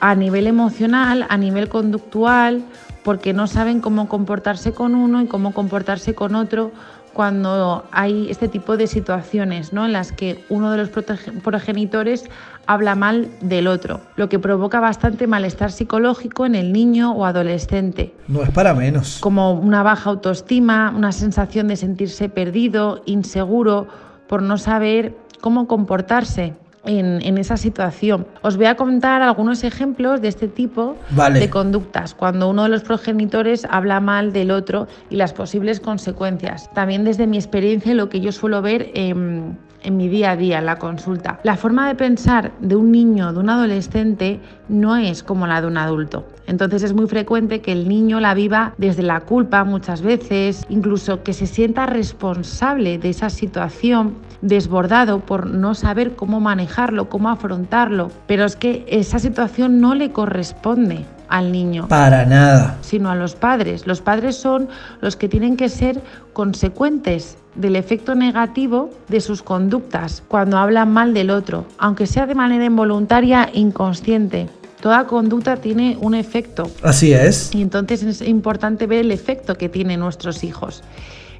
a 0.00 0.14
nivel 0.14 0.46
emocional, 0.46 1.24
a 1.30 1.38
nivel 1.38 1.70
conductual, 1.70 2.62
porque 3.04 3.32
no 3.32 3.46
saben 3.46 3.80
cómo 3.80 4.06
comportarse 4.06 4.72
con 4.72 4.94
uno 4.94 5.22
y 5.22 5.28
cómo 5.28 5.54
comportarse 5.54 6.14
con 6.14 6.34
otro 6.34 6.72
cuando 7.14 7.86
hay 7.92 8.28
este 8.28 8.48
tipo 8.48 8.76
de 8.76 8.86
situaciones 8.86 9.72
¿no? 9.72 9.86
en 9.86 9.92
las 9.92 10.12
que 10.12 10.44
uno 10.50 10.70
de 10.70 10.78
los 10.78 10.90
progenitores 10.90 12.24
habla 12.66 12.94
mal 12.94 13.28
del 13.40 13.66
otro, 13.68 14.00
lo 14.16 14.28
que 14.28 14.38
provoca 14.38 14.80
bastante 14.80 15.26
malestar 15.26 15.70
psicológico 15.70 16.44
en 16.44 16.54
el 16.54 16.72
niño 16.72 17.12
o 17.12 17.24
adolescente. 17.24 18.14
No 18.28 18.42
es 18.42 18.50
para 18.50 18.74
menos. 18.74 19.18
Como 19.20 19.52
una 19.52 19.82
baja 19.82 20.10
autoestima, 20.10 20.92
una 20.94 21.12
sensación 21.12 21.68
de 21.68 21.76
sentirse 21.76 22.28
perdido, 22.28 23.02
inseguro, 23.06 23.86
por 24.28 24.42
no 24.42 24.58
saber 24.58 25.16
cómo 25.40 25.66
comportarse. 25.66 26.54
En, 26.86 27.20
en, 27.22 27.38
esa 27.38 27.56
situación. 27.56 28.26
Os 28.42 28.56
voy 28.56 28.66
a 28.66 28.76
contar 28.76 29.22
algunos 29.22 29.64
ejemplos 29.64 30.20
de 30.20 30.28
este 30.28 30.48
tipo 30.48 30.96
vale. 31.10 31.40
de 31.40 31.48
conductas, 31.48 32.14
cuando 32.14 32.50
uno 32.50 32.64
de 32.64 32.68
los 32.68 32.82
progenitores 32.82 33.66
habla 33.70 34.00
mal 34.00 34.32
del 34.32 34.50
otro 34.50 34.86
y 35.08 35.16
las 35.16 35.32
posibles 35.32 35.80
consecuencias. 35.80 36.70
También 36.74 37.04
desde 37.04 37.26
mi 37.26 37.38
experiencia 37.38 37.94
lo 37.94 38.08
que 38.10 38.20
yo 38.20 38.32
suelo 38.32 38.60
ver 38.60 38.90
en, 38.94 39.56
en 39.84 39.96
mi 39.96 40.08
día 40.08 40.32
a 40.32 40.36
día, 40.36 40.58
en 40.58 40.66
la 40.66 40.76
consulta. 40.76 41.38
La 41.44 41.56
forma 41.56 41.86
de 41.86 41.94
pensar 41.94 42.52
de 42.60 42.74
un 42.74 42.90
niño, 42.90 43.32
de 43.32 43.38
un 43.38 43.50
adolescente, 43.50 44.40
no 44.68 44.96
es 44.96 45.22
como 45.22 45.46
la 45.46 45.60
de 45.60 45.68
un 45.68 45.76
adulto. 45.76 46.26
Entonces 46.46 46.82
es 46.82 46.92
muy 46.92 47.06
frecuente 47.06 47.60
que 47.60 47.72
el 47.72 47.88
niño 47.88 48.20
la 48.20 48.34
viva 48.34 48.74
desde 48.76 49.02
la 49.02 49.20
culpa 49.20 49.64
muchas 49.64 50.02
veces, 50.02 50.64
incluso 50.68 51.22
que 51.22 51.32
se 51.32 51.46
sienta 51.46 51.86
responsable 51.86 52.98
de 52.98 53.10
esa 53.10 53.30
situación, 53.30 54.14
desbordado 54.42 55.20
por 55.20 55.46
no 55.46 55.74
saber 55.74 56.16
cómo 56.16 56.40
manejarlo, 56.40 57.08
cómo 57.08 57.28
afrontarlo. 57.30 58.10
Pero 58.26 58.44
es 58.44 58.56
que 58.56 58.84
esa 58.88 59.18
situación 59.18 59.80
no 59.80 59.94
le 59.94 60.12
corresponde 60.12 61.06
al 61.28 61.52
niño. 61.52 61.88
Para 61.88 62.26
nada. 62.26 62.78
Sino 62.82 63.10
a 63.10 63.14
los 63.14 63.34
padres. 63.34 63.86
Los 63.86 64.00
padres 64.00 64.36
son 64.36 64.68
los 65.00 65.16
que 65.16 65.28
tienen 65.28 65.56
que 65.56 65.68
ser 65.68 66.00
consecuentes 66.32 67.38
del 67.54 67.76
efecto 67.76 68.14
negativo 68.14 68.90
de 69.08 69.20
sus 69.20 69.42
conductas 69.42 70.22
cuando 70.28 70.58
hablan 70.58 70.92
mal 70.92 71.14
del 71.14 71.30
otro, 71.30 71.66
aunque 71.78 72.06
sea 72.06 72.26
de 72.26 72.34
manera 72.34 72.64
involuntaria, 72.64 73.50
inconsciente. 73.52 74.48
Toda 74.80 75.06
conducta 75.06 75.56
tiene 75.56 75.96
un 76.00 76.14
efecto. 76.14 76.70
Así 76.82 77.12
es. 77.12 77.54
Y 77.54 77.62
entonces 77.62 78.02
es 78.02 78.20
importante 78.20 78.86
ver 78.86 79.00
el 79.00 79.12
efecto 79.12 79.56
que 79.56 79.68
tienen 79.68 80.00
nuestros 80.00 80.44
hijos. 80.44 80.82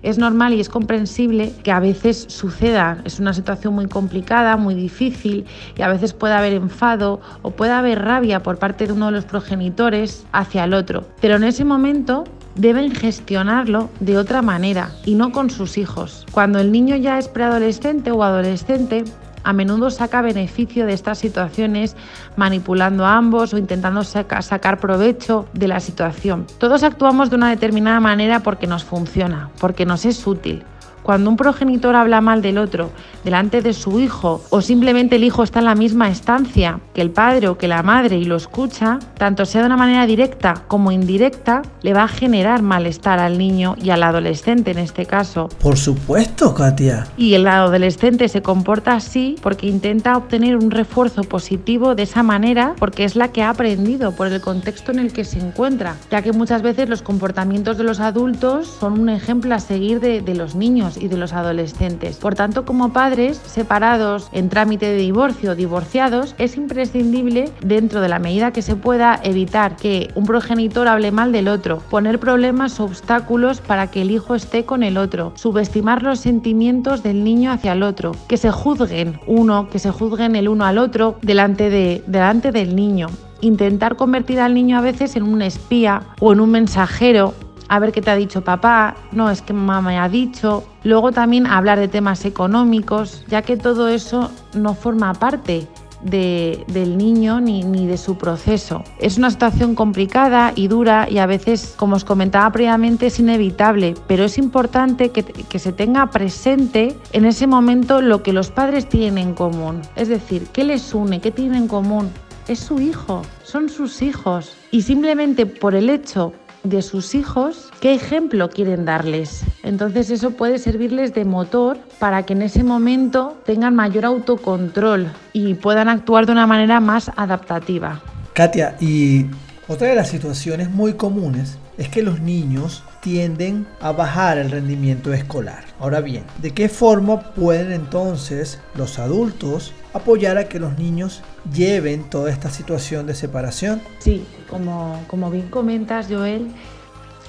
Es 0.05 0.19
normal 0.19 0.53
y 0.53 0.61
es 0.61 0.69
comprensible 0.69 1.53
que 1.63 1.73
a 1.73 1.81
veces 1.81 2.27
suceda, 2.29 2.99
es 3.07 3.21
una 3.21 3.33
situación 3.33 3.75
muy 3.75 3.87
complicada, 3.87 4.59
muy 4.59 4.75
difícil 4.75 5.47
y 5.77 5.81
a 5.81 5.89
veces 5.89 6.13
puede 6.13 6.35
haber 6.35 6.53
enfado 6.53 7.23
o 7.41 7.53
puede 7.53 7.73
haber 7.73 8.03
rabia 8.03 8.43
por 8.43 8.59
parte 8.59 8.87
de 8.87 8.93
uno 8.93 9.07
de 9.07 9.13
los 9.13 9.25
progenitores 9.25 10.27
hacia 10.31 10.65
el 10.65 10.75
otro. 10.75 11.07
Pero 11.23 11.37
en 11.37 11.45
ese 11.45 11.65
momento 11.65 12.25
deben 12.55 12.95
gestionarlo 12.95 13.91
de 14.01 14.19
otra 14.19 14.43
manera 14.43 14.91
y 15.05 15.15
no 15.15 15.33
con 15.33 15.51
sus 15.51 15.79
hijos. 15.79 16.27
Cuando 16.31 16.59
el 16.59 16.73
niño 16.73 16.97
ya 16.97 17.19
es 17.19 17.29
preadolescente 17.29 18.11
o 18.11 18.23
adolescente, 18.23 19.05
a 19.45 19.53
menudo 19.53 19.91
saca 19.91 20.23
beneficio 20.23 20.87
de 20.87 20.95
estas 20.95 21.19
situaciones 21.19 21.97
manipulando 22.37 23.05
a 23.05 23.17
ambos 23.17 23.53
o 23.53 23.59
intentando 23.59 24.03
saca, 24.03 24.43
sacar 24.43 24.81
provecho 24.81 25.47
de 25.53 25.69
la 25.69 25.81
situación. 25.81 26.47
Todos 26.59 26.83
actuamos 26.83 27.31
de 27.31 27.37
una 27.37 27.51
determinada 27.51 28.01
manera 28.01 28.41
porque 28.41 28.67
nos 28.67 28.85
funciona, 28.85 29.51
porque 29.61 29.85
nos 29.85 30.07
es 30.07 30.27
útil, 30.27 30.65
Cuando 31.05 31.29
un 31.29 31.37
progenitor 31.37 31.95
habla 31.97 32.23
mal 32.23 32.41
del 32.41 32.57
otro 32.57 32.91
delante 33.25 33.61
de 33.61 33.75
su 33.75 34.01
hijo 34.01 34.43
o 34.49 34.63
simplemente 34.63 35.17
el 35.17 35.25
hijo 35.25 35.43
está 35.43 35.59
en 35.59 35.67
la 35.67 35.75
misma 35.75 36.09
estancia 36.09 36.81
que 36.95 37.03
el 37.03 37.11
padre 37.11 37.49
o 37.49 37.59
que 37.59 37.69
la 37.69 37.83
madre 37.83 38.17
y 38.17 38.25
lo 38.25 38.37
escucha, 38.37 38.99
tanto 39.19 39.45
sea 39.45 39.61
de 39.61 39.67
una 39.67 39.77
manera 39.77 40.07
directa 40.07 40.63
como 40.67 40.93
indirecta, 40.93 41.61
le 41.83 41.93
va 41.93 42.05
a 42.05 42.09
generar 42.09 42.63
malestar 42.63 43.19
al 43.19 43.37
niño 43.37 43.77
y 43.83 43.91
al 43.91 44.03
adolescente 44.03 44.71
en 44.71 44.79
este 44.79 45.05
caso. 45.05 45.51
Por 45.61 45.77
supuesto, 45.77 46.55
Katia. 46.55 47.07
Y 47.19 47.35
el 47.35 47.47
adolescente 47.49 48.29
se 48.31 48.41
comporta 48.41 48.95
así 48.95 49.37
porque 49.43 49.67
intenta 49.67 50.17
obtener 50.17 50.57
un 50.57 50.71
refuerzo 50.71 51.25
positivo 51.25 51.95
de 51.95 52.05
esa 52.05 52.23
manera 52.23 52.75
porque 52.79 53.05
es 53.05 53.15
la 53.15 53.29
que 53.29 53.43
ha 53.43 53.51
aprendido 53.51 54.13
por 54.13 54.29
el 54.29 54.41
contexto 54.41 54.91
en 54.91 55.01
el 55.01 55.13
que 55.13 55.25
se 55.25 55.39
encuentra, 55.39 55.97
ya 56.11 56.23
que 56.23 56.33
muchas 56.33 56.63
veces 56.63 56.89
los 56.89 57.03
comportamientos 57.03 57.77
de 57.77 57.85
los 57.85 58.01
adultos 58.01 58.69
son 58.81 58.99
un 58.99 59.11
ejemplo 59.11 59.55
a 59.55 59.61
seguir 59.61 60.01
de, 60.01 60.23
de 60.23 60.35
los 60.35 60.55
niños 60.55 60.94
y 60.97 61.09
de 61.09 61.17
los 61.17 61.33
adolescentes. 61.33 62.17
Por 62.17 62.35
tanto, 62.35 62.65
como 62.65 62.93
padres 62.93 63.41
separados 63.47 64.29
en 64.33 64.49
trámite 64.49 64.87
de 64.87 64.97
divorcio 64.97 65.55
divorciados, 65.55 66.35
es 66.39 66.57
imprescindible, 66.57 67.51
dentro 67.61 68.01
de 68.01 68.09
la 68.09 68.19
medida 68.19 68.53
que 68.53 68.63
se 68.63 68.77
pueda, 68.77 69.21
evitar 69.23 69.77
que 69.77 70.11
un 70.15 70.25
progenitor 70.25 70.89
hable 70.89 71.11
mal 71.11 71.33
del 71.33 71.49
otro, 71.49 71.79
poner 71.91 72.19
problemas 72.19 72.81
o 72.81 72.85
obstáculos 72.85 73.61
para 73.61 73.89
que 73.91 74.03
el 74.03 74.11
hijo 74.11 74.35
esté 74.35 74.65
con 74.65 74.83
el 74.83 74.97
otro, 74.97 75.33
subestimar 75.37 76.03
los 76.03 76.21
sentimientos 76.21 77.03
del 77.03 77.25
niño 77.25 77.53
hacia 77.53 77.73
el 77.73 77.83
otro, 77.83 78.13
que 78.29 78.37
se 78.37 78.51
juzguen 78.51 79.21
uno, 79.27 79.69
que 79.71 79.79
se 79.79 79.91
juzguen 79.91 80.37
el 80.37 80.49
uno 80.49 80.65
al 80.65 80.79
otro 80.79 81.17
delante, 81.23 81.71
de, 81.71 82.03
delante 82.07 82.53
del 82.53 82.77
niño 82.77 83.09
intentar 83.41 83.97
convertir 83.97 84.41
al 84.41 84.55
niño 84.55 84.79
a 84.79 84.81
veces 84.81 85.17
en 85.17 85.23
un 85.23 85.43
espía 85.43 86.03
o 86.21 86.33
en 86.33 86.41
un 86.41 86.51
mensajero 86.51 87.35
a 87.69 87.79
ver 87.79 87.93
qué 87.93 88.03
te 88.03 88.11
ha 88.11 88.17
dicho 88.17 88.43
papá, 88.43 88.95
no 89.13 89.31
es 89.31 89.43
que 89.43 89.53
mamá 89.53 89.81
me 89.81 89.99
ha 89.99 90.09
dicho. 90.09 90.65
Luego 90.83 91.13
también 91.13 91.47
hablar 91.47 91.79
de 91.79 91.89
temas 91.89 92.25
económicos, 92.25 93.25
ya 93.29 93.43
que 93.43 93.57
todo 93.57 93.89
eso 93.89 94.31
no 94.55 94.75
forma 94.75 95.13
parte 95.15 95.67
del 96.05 96.99
niño 96.99 97.41
ni, 97.41 97.63
ni, 97.63 97.87
de 97.87 97.97
su 97.97 98.19
proceso. 98.19 98.85
Es 98.99 99.17
una 99.17 99.31
situación 99.31 99.75
complicada 99.75 100.53
y 100.55 100.69
dura 100.69 101.09
y 101.11 101.19
a 101.19 101.27
veces, 101.27 101.75
como 101.77 101.97
os 101.97 102.05
comentaba 102.05 102.51
previamente, 102.53 103.07
es 103.07 103.19
inevitable, 103.19 103.95
pero 104.07 104.25
es 104.25 104.37
importante 104.37 105.11
que, 105.11 105.23
que 105.23 105.59
se 105.59 105.73
tenga 105.73 106.11
presente 106.11 106.95
en 107.13 107.25
ese 107.25 107.47
momento 107.47 108.03
lo 108.03 108.23
que 108.23 108.33
los 108.33 108.51
padres 108.51 108.89
tienen 108.89 109.29
en 109.29 109.35
común. 109.35 109.81
Es 109.97 110.09
decir, 110.09 110.47
¿qué 110.53 110.65
les 110.65 110.93
une? 110.93 111.21
¿Qué 111.21 111.31
tienen 111.31 111.63
en 111.63 111.69
común? 111.69 112.11
Es 112.49 112.59
su 112.59 112.81
hijo, 112.81 113.23
son 113.43 113.71
sus 113.71 114.03
hijos. 114.03 114.55
Y 114.71 114.83
simplemente 114.83 115.47
por 115.47 115.75
el 115.75 115.89
hecho 115.89 116.35
de 116.65 116.83
sus 116.83 117.15
hijos, 117.15 117.71
qué 117.81 117.95
ejemplo 117.95 118.51
quieren 118.51 118.85
darles. 118.85 119.45
Entonces 119.63 120.11
eso 120.11 120.33
puede 120.33 120.59
servirles 120.59 121.15
de 121.15 121.25
motor 121.25 121.79
para 121.99 122.25
que 122.25 122.33
en 122.33 122.43
ese 122.43 122.65
momento 122.65 123.37
tengan 123.45 123.77
mayor 123.77 124.07
autocontrol 124.07 125.13
y 125.33 125.55
puedan 125.55 125.89
actuar 125.89 126.27
de 126.27 126.33
una 126.33 126.47
manera 126.47 126.81
más 126.81 127.11
adaptativa. 127.17 128.01
Katia, 128.33 128.77
y 128.81 129.27
otra 129.69 129.89
de 129.89 129.95
las 129.95 130.09
situaciones 130.09 130.71
muy 130.71 130.95
comunes 130.95 131.59
es 131.79 131.89
que 131.89 132.03
los 132.03 132.21
niños 132.21 132.83
tienden 133.01 133.67
a 133.81 133.93
bajar 133.93 134.39
el 134.39 134.51
rendimiento 134.51 135.13
escolar. 135.13 135.65
Ahora 135.79 136.01
bien, 136.01 136.25
¿de 136.41 136.53
qué 136.53 136.69
forma 136.69 137.21
pueden 137.35 137.73
entonces 137.73 138.61
los 138.75 138.99
adultos 138.99 139.73
apoyar 139.95 140.37
a 140.37 140.49
que 140.49 140.59
los 140.59 140.77
niños 140.79 141.23
lleven 141.53 142.11
toda 142.11 142.31
esta 142.31 142.51
situación 142.51 143.07
de 143.07 143.15
separación? 143.15 143.81
Sí, 144.01 144.27
como, 144.51 145.03
como 145.07 145.31
bien 145.31 145.49
comentas, 145.49 146.09
Joel, 146.11 146.49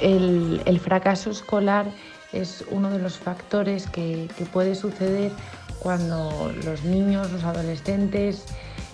el, 0.01 0.61
el, 0.65 0.79
fracaso 0.79 1.29
escolar 1.29 1.85
es 2.33 2.65
uno 2.71 2.89
de 2.89 2.99
los 2.99 3.17
factores 3.17 3.87
que, 3.87 4.27
que 4.37 4.45
puede 4.45 4.75
suceder 4.75 5.31
cuando 5.79 6.51
los 6.65 6.83
niños, 6.83 7.31
los 7.31 7.43
adolescentes, 7.43 8.45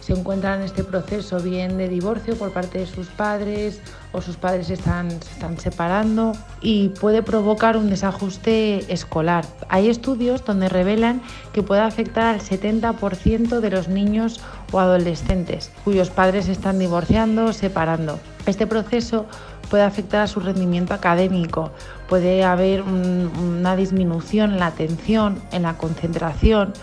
se 0.01 0.13
encuentran 0.13 0.59
en 0.59 0.65
este 0.65 0.83
proceso 0.83 1.39
bien 1.39 1.77
de 1.77 1.87
divorcio 1.87 2.35
por 2.35 2.51
parte 2.51 2.79
de 2.79 2.87
sus 2.87 3.07
padres 3.07 3.79
o 4.11 4.21
sus 4.21 4.35
padres 4.35 4.69
están, 4.69 5.09
se 5.09 5.31
están 5.31 5.57
separando 5.57 6.33
y 6.59 6.89
puede 6.89 7.23
provocar 7.23 7.77
un 7.77 7.89
desajuste 7.89 8.91
escolar. 8.91 9.45
Hay 9.69 9.89
estudios 9.89 10.43
donde 10.43 10.67
revelan 10.67 11.21
que 11.53 11.63
puede 11.63 11.81
afectar 11.81 12.25
al 12.25 12.41
70% 12.41 13.59
de 13.59 13.69
los 13.69 13.87
niños 13.87 14.41
o 14.71 14.79
adolescentes 14.79 15.71
cuyos 15.85 16.09
padres 16.09 16.47
están 16.49 16.79
divorciando 16.79 17.45
o 17.45 17.53
separando. 17.53 18.19
Este 18.47 18.67
proceso 18.67 19.27
puede 19.69 19.83
afectar 19.83 20.21
a 20.21 20.27
su 20.27 20.39
rendimiento 20.39 20.93
académico, 20.93 21.71
puede 22.09 22.43
haber 22.43 22.81
un, 22.81 23.31
una 23.37 23.75
disminución 23.75 24.53
en 24.53 24.59
la 24.59 24.65
atención, 24.67 25.41
en 25.51 25.61
la 25.61 25.77
concentración, 25.77 26.73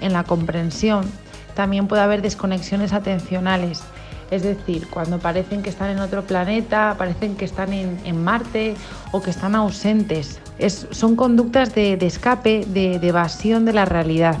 en 0.00 0.12
la 0.12 0.24
comprensión. 0.24 1.04
También 1.54 1.86
puede 1.86 2.02
haber 2.02 2.22
desconexiones 2.22 2.92
atencionales, 2.92 3.82
es 4.30 4.42
decir, 4.42 4.88
cuando 4.88 5.18
parecen 5.18 5.62
que 5.62 5.70
están 5.70 5.90
en 5.90 5.98
otro 5.98 6.22
planeta, 6.22 6.94
parecen 6.98 7.36
que 7.36 7.44
están 7.44 7.72
en, 7.72 8.00
en 8.04 8.22
Marte 8.24 8.74
o 9.12 9.22
que 9.22 9.30
están 9.30 9.54
ausentes. 9.54 10.40
Es, 10.58 10.86
son 10.90 11.14
conductas 11.14 11.74
de, 11.74 11.96
de 11.96 12.06
escape, 12.06 12.64
de, 12.66 12.98
de 12.98 13.08
evasión 13.08 13.64
de 13.64 13.72
la 13.72 13.84
realidad. 13.84 14.36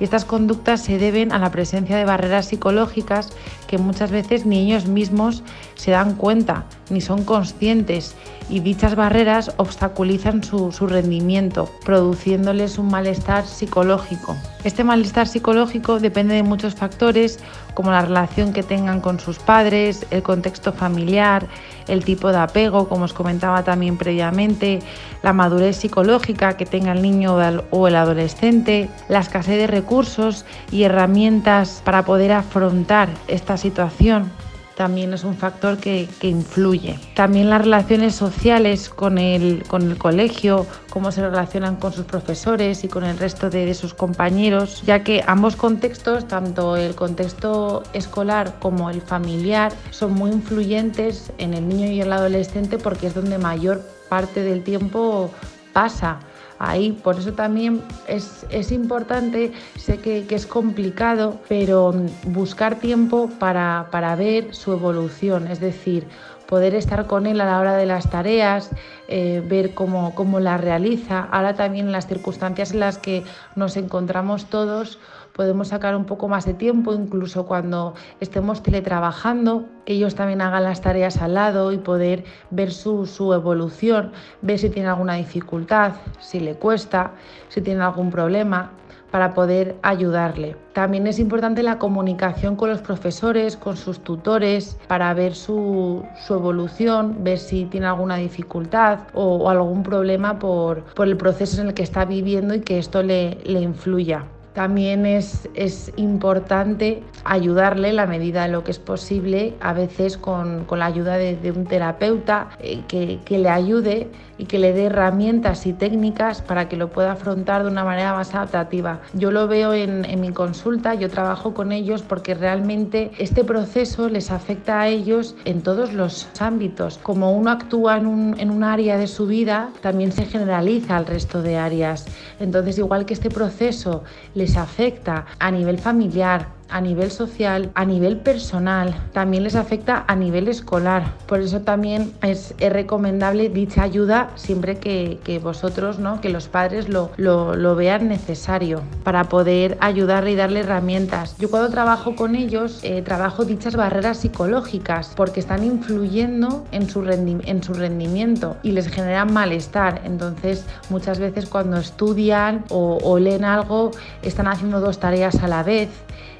Y 0.00 0.04
estas 0.04 0.24
conductas 0.24 0.82
se 0.82 0.98
deben 0.98 1.32
a 1.32 1.38
la 1.38 1.50
presencia 1.50 1.96
de 1.96 2.04
barreras 2.04 2.46
psicológicas 2.46 3.30
que 3.66 3.78
muchas 3.78 4.10
veces 4.10 4.46
ni 4.46 4.58
ellos 4.58 4.86
mismos 4.86 5.42
se 5.74 5.92
dan 5.92 6.14
cuenta 6.14 6.64
ni 6.90 7.00
son 7.00 7.24
conscientes 7.24 8.14
y 8.48 8.60
dichas 8.60 8.94
barreras 8.94 9.52
obstaculizan 9.56 10.44
su, 10.44 10.70
su, 10.70 10.86
rendimiento, 10.86 11.68
produciéndoles 11.84 12.78
un 12.78 12.88
malestar 12.88 13.44
psicológico. 13.46 14.36
Este 14.62 14.84
malestar 14.84 15.26
psicológico 15.26 15.98
depende 15.98 16.34
de 16.34 16.42
muchos 16.42 16.74
factores 16.74 17.40
como 17.74 17.90
la 17.90 18.02
relación 18.02 18.52
que 18.52 18.62
tengan 18.62 19.00
con 19.00 19.20
sus 19.20 19.38
padres, 19.38 20.06
el 20.10 20.22
contexto 20.22 20.72
familiar, 20.72 21.46
el 21.88 22.04
tipo 22.04 22.30
de 22.30 22.38
apego, 22.38 22.88
como 22.88 23.04
os 23.04 23.12
comentaba 23.12 23.64
también 23.64 23.96
previamente, 23.98 24.80
la 25.22 25.32
madurez 25.32 25.76
psicológica 25.76 26.56
que 26.56 26.66
tenga 26.66 26.92
el 26.92 27.02
niño 27.02 27.36
o 27.70 27.88
el 27.88 27.96
adolescente, 27.96 28.88
la 29.08 29.20
escasez 29.20 29.58
de 29.58 29.66
recursos 29.66 30.44
y 30.70 30.84
herramientas 30.84 31.82
para 31.84 32.04
poder 32.04 32.32
afrontar 32.32 33.08
esta 33.28 33.56
situación 33.56 34.30
también 34.76 35.14
es 35.14 35.24
un 35.24 35.34
factor 35.34 35.78
que, 35.78 36.06
que, 36.20 36.28
influye. 36.28 36.98
También 37.14 37.48
las 37.50 37.62
relaciones 37.62 38.14
sociales 38.14 38.90
con 38.90 39.18
el, 39.18 39.64
con 39.66 39.90
el 39.90 39.98
colegio, 39.98 40.66
cómo 40.90 41.10
se 41.10 41.22
relacionan 41.22 41.76
con 41.76 41.92
sus 41.92 42.04
profesores 42.04 42.84
y 42.84 42.88
con 42.88 43.02
el 43.02 43.18
resto 43.18 43.48
de, 43.48 43.64
de, 43.64 43.74
sus 43.74 43.94
compañeros, 43.94 44.82
ya 44.84 45.02
que 45.02 45.24
ambos 45.26 45.56
contextos, 45.56 46.28
tanto 46.28 46.76
el 46.76 46.94
contexto 46.94 47.82
escolar 47.94 48.58
como 48.60 48.90
el 48.90 49.00
familiar, 49.00 49.72
son 49.90 50.12
muy 50.12 50.30
influyentes 50.30 51.32
en 51.38 51.54
el 51.54 51.66
niño 51.66 51.86
y 51.86 52.02
el 52.02 52.12
adolescente 52.12 52.76
porque 52.76 53.06
es 53.06 53.14
donde 53.14 53.38
mayor 53.38 53.82
parte 54.10 54.42
del 54.42 54.62
tiempo 54.62 55.30
pasa 55.72 56.20
ahí. 56.58 56.92
Por 56.92 57.16
eso 57.16 57.32
también 57.32 57.82
es, 58.06 58.46
es 58.50 58.72
importante, 58.72 59.52
sé 59.76 59.98
que, 59.98 60.26
que, 60.26 60.34
es 60.34 60.46
complicado, 60.46 61.40
pero 61.48 61.94
buscar 62.24 62.76
tiempo 62.76 63.30
para, 63.38 63.88
para 63.90 64.16
ver 64.16 64.54
su 64.54 64.72
evolución, 64.72 65.46
es 65.48 65.60
decir, 65.60 66.06
poder 66.46 66.74
estar 66.74 67.06
con 67.06 67.26
él 67.26 67.40
a 67.40 67.46
la 67.46 67.60
hora 67.60 67.76
de 67.76 67.86
las 67.86 68.08
tareas, 68.10 68.70
eh, 69.08 69.42
ver 69.46 69.74
cómo, 69.74 70.14
cómo 70.14 70.40
las 70.40 70.60
realiza. 70.60 71.28
Ahora 71.30 71.54
también 71.54 71.92
las 71.92 72.06
circunstancias 72.06 72.72
en 72.72 72.80
las 72.80 72.98
que 72.98 73.24
nos 73.54 73.76
encontramos 73.76 74.46
todos, 74.46 74.98
podemos 75.36 75.68
sacar 75.68 75.94
un 75.94 76.06
poco 76.06 76.28
más 76.28 76.46
de 76.46 76.54
tiempo, 76.54 76.94
incluso 76.94 77.44
cuando 77.46 77.94
estemos 78.20 78.62
teletrabajando, 78.62 79.66
que 79.84 79.92
ellos 79.92 80.14
también 80.14 80.40
hagan 80.40 80.64
las 80.64 80.80
tareas 80.80 81.18
al 81.18 81.34
lado 81.34 81.72
y 81.72 81.78
poder 81.78 82.24
ver 82.50 82.72
su, 82.72 83.04
su, 83.04 83.34
evolución, 83.34 84.12
ver 84.40 84.58
si 84.58 84.70
tiene 84.70 84.88
alguna 84.88 85.14
dificultad, 85.14 85.92
si 86.20 86.40
le 86.40 86.54
cuesta, 86.54 87.12
si 87.48 87.60
tiene 87.60 87.82
algún 87.82 88.10
problema 88.10 88.72
para 89.10 89.34
poder 89.34 89.76
ayudarle. 89.82 90.56
También 90.72 91.06
es 91.06 91.18
importante 91.18 91.62
la 91.62 91.78
comunicación 91.78 92.56
con 92.56 92.68
los 92.70 92.80
profesores, 92.80 93.56
con 93.56 93.76
sus 93.76 94.00
tutores, 94.00 94.78
para 94.88 95.14
ver 95.14 95.34
su, 95.34 96.04
evolución, 96.28 97.24
ver 97.24 97.38
si 97.38 97.64
tiene 97.64 97.86
alguna 97.86 98.16
dificultad 98.16 99.00
o, 99.14 99.48
algún 99.48 99.82
problema 99.82 100.38
por, 100.38 100.84
el 100.98 101.16
proceso 101.16 101.60
en 101.60 101.68
el 101.68 101.74
que 101.74 101.82
está 101.82 102.04
viviendo 102.04 102.54
y 102.54 102.60
que 102.60 102.78
esto 102.78 103.02
le, 103.02 103.38
influya. 103.46 104.24
También 104.52 105.04
es, 105.06 105.48
importante 105.96 107.02
ayudarle 107.24 107.90
en 107.90 107.96
la 107.96 108.06
medida 108.06 108.42
de 108.42 108.48
lo 108.48 108.64
que 108.64 108.70
es 108.70 108.78
posible, 108.78 109.54
a 109.60 109.72
veces 109.72 110.16
con, 110.16 110.66
la 110.70 110.86
ayuda 110.86 111.16
de, 111.16 111.52
un 111.52 111.64
terapeuta 111.64 112.48
eh, 112.60 112.82
que 112.88 113.38
le 113.38 113.48
ayude 113.48 114.08
y 114.38 114.44
que 114.44 114.58
le 114.58 114.72
dé 114.72 114.84
herramientas 114.84 115.66
y 115.66 115.72
técnicas 115.72 116.42
para 116.42 116.68
que 116.68 116.76
lo 116.76 116.90
pueda 116.90 117.12
afrontar 117.12 117.64
de 117.64 117.70
una 117.70 117.84
manera 117.84 118.12
más 118.14 118.34
adaptativa. 118.34 119.00
Yo 119.14 119.30
lo 119.30 119.48
veo 119.48 119.72
en, 119.72 120.04
en, 120.04 120.20
mi 120.20 120.30
consulta, 120.30 120.94
yo 120.94 121.08
trabajo 121.08 121.54
con 121.54 121.72
ellos 121.72 122.02
porque 122.02 122.34
realmente 122.34 123.10
este 123.18 123.44
proceso 123.44 124.08
les 124.08 124.30
afecta 124.30 124.80
a 124.80 124.88
ellos 124.88 125.34
en 125.44 125.62
todos 125.62 125.92
los 125.92 126.28
ámbitos. 126.38 126.98
Como 126.98 127.32
uno 127.32 127.50
actúa 127.50 127.96
en 127.96 128.06
un, 128.06 128.38
en 128.38 128.50
un 128.50 128.64
área 128.64 128.96
de 128.96 129.06
su 129.06 129.26
vida, 129.26 129.70
también 129.80 130.12
se 130.12 130.26
generaliza 130.26 130.96
al 130.96 131.06
resto 131.06 131.42
de 131.42 131.56
áreas. 131.56 132.06
Entonces, 132.40 132.78
igual 132.78 133.06
que 133.06 133.14
este 133.14 133.30
proceso 133.30 134.04
les 134.34 134.56
afecta 134.56 135.26
a 135.38 135.50
nivel 135.50 135.78
familiar, 135.78 136.55
a 136.68 136.80
nivel 136.80 137.10
social, 137.10 137.70
a 137.74 137.84
nivel 137.84 138.18
personal, 138.18 138.94
también 139.12 139.44
les 139.44 139.54
afecta 139.54 140.04
a 140.06 140.16
nivel 140.16 140.48
escolar. 140.48 141.12
Por 141.26 141.40
eso 141.40 141.60
también 141.60 142.12
es, 142.22 142.54
recomendable 142.58 143.48
dicha 143.48 143.82
ayuda 143.82 144.30
siempre 144.34 144.76
que, 144.78 145.18
que 145.24 145.38
vosotros, 145.38 145.98
¿no? 145.98 146.20
que 146.20 146.28
los 146.28 146.48
padres 146.48 146.88
lo, 146.88 147.10
lo, 147.16 147.76
vean 147.76 148.08
necesario 148.08 148.82
para 149.04 149.24
poder 149.24 149.76
ayudarle 149.80 150.32
y 150.32 150.36
darle 150.36 150.60
herramientas. 150.60 151.36
Yo 151.38 151.50
cuando 151.50 151.70
trabajo 151.70 152.16
con 152.16 152.34
ellos 152.34 152.80
eh, 152.82 153.02
trabajo 153.02 153.44
dichas 153.44 153.76
barreras 153.76 154.18
psicológicas 154.18 155.12
porque 155.14 155.40
están 155.40 155.64
influyendo 155.64 156.64
en 156.72 156.88
su, 156.88 157.04
en 157.04 157.62
su 157.62 157.74
rendimiento 157.74 158.56
y 158.62 158.72
les 158.72 158.88
generan 158.88 159.32
malestar. 159.32 160.00
Entonces 160.04 160.64
muchas 160.90 161.18
veces 161.18 161.46
cuando 161.46 161.76
estudian 161.76 162.64
o, 162.70 162.98
o 163.02 163.18
leen 163.18 163.44
algo 163.44 163.90
están 164.22 164.48
haciendo 164.48 164.80
dos 164.80 164.98
tareas 164.98 165.42
a 165.42 165.48
la 165.48 165.62
vez 165.62 165.88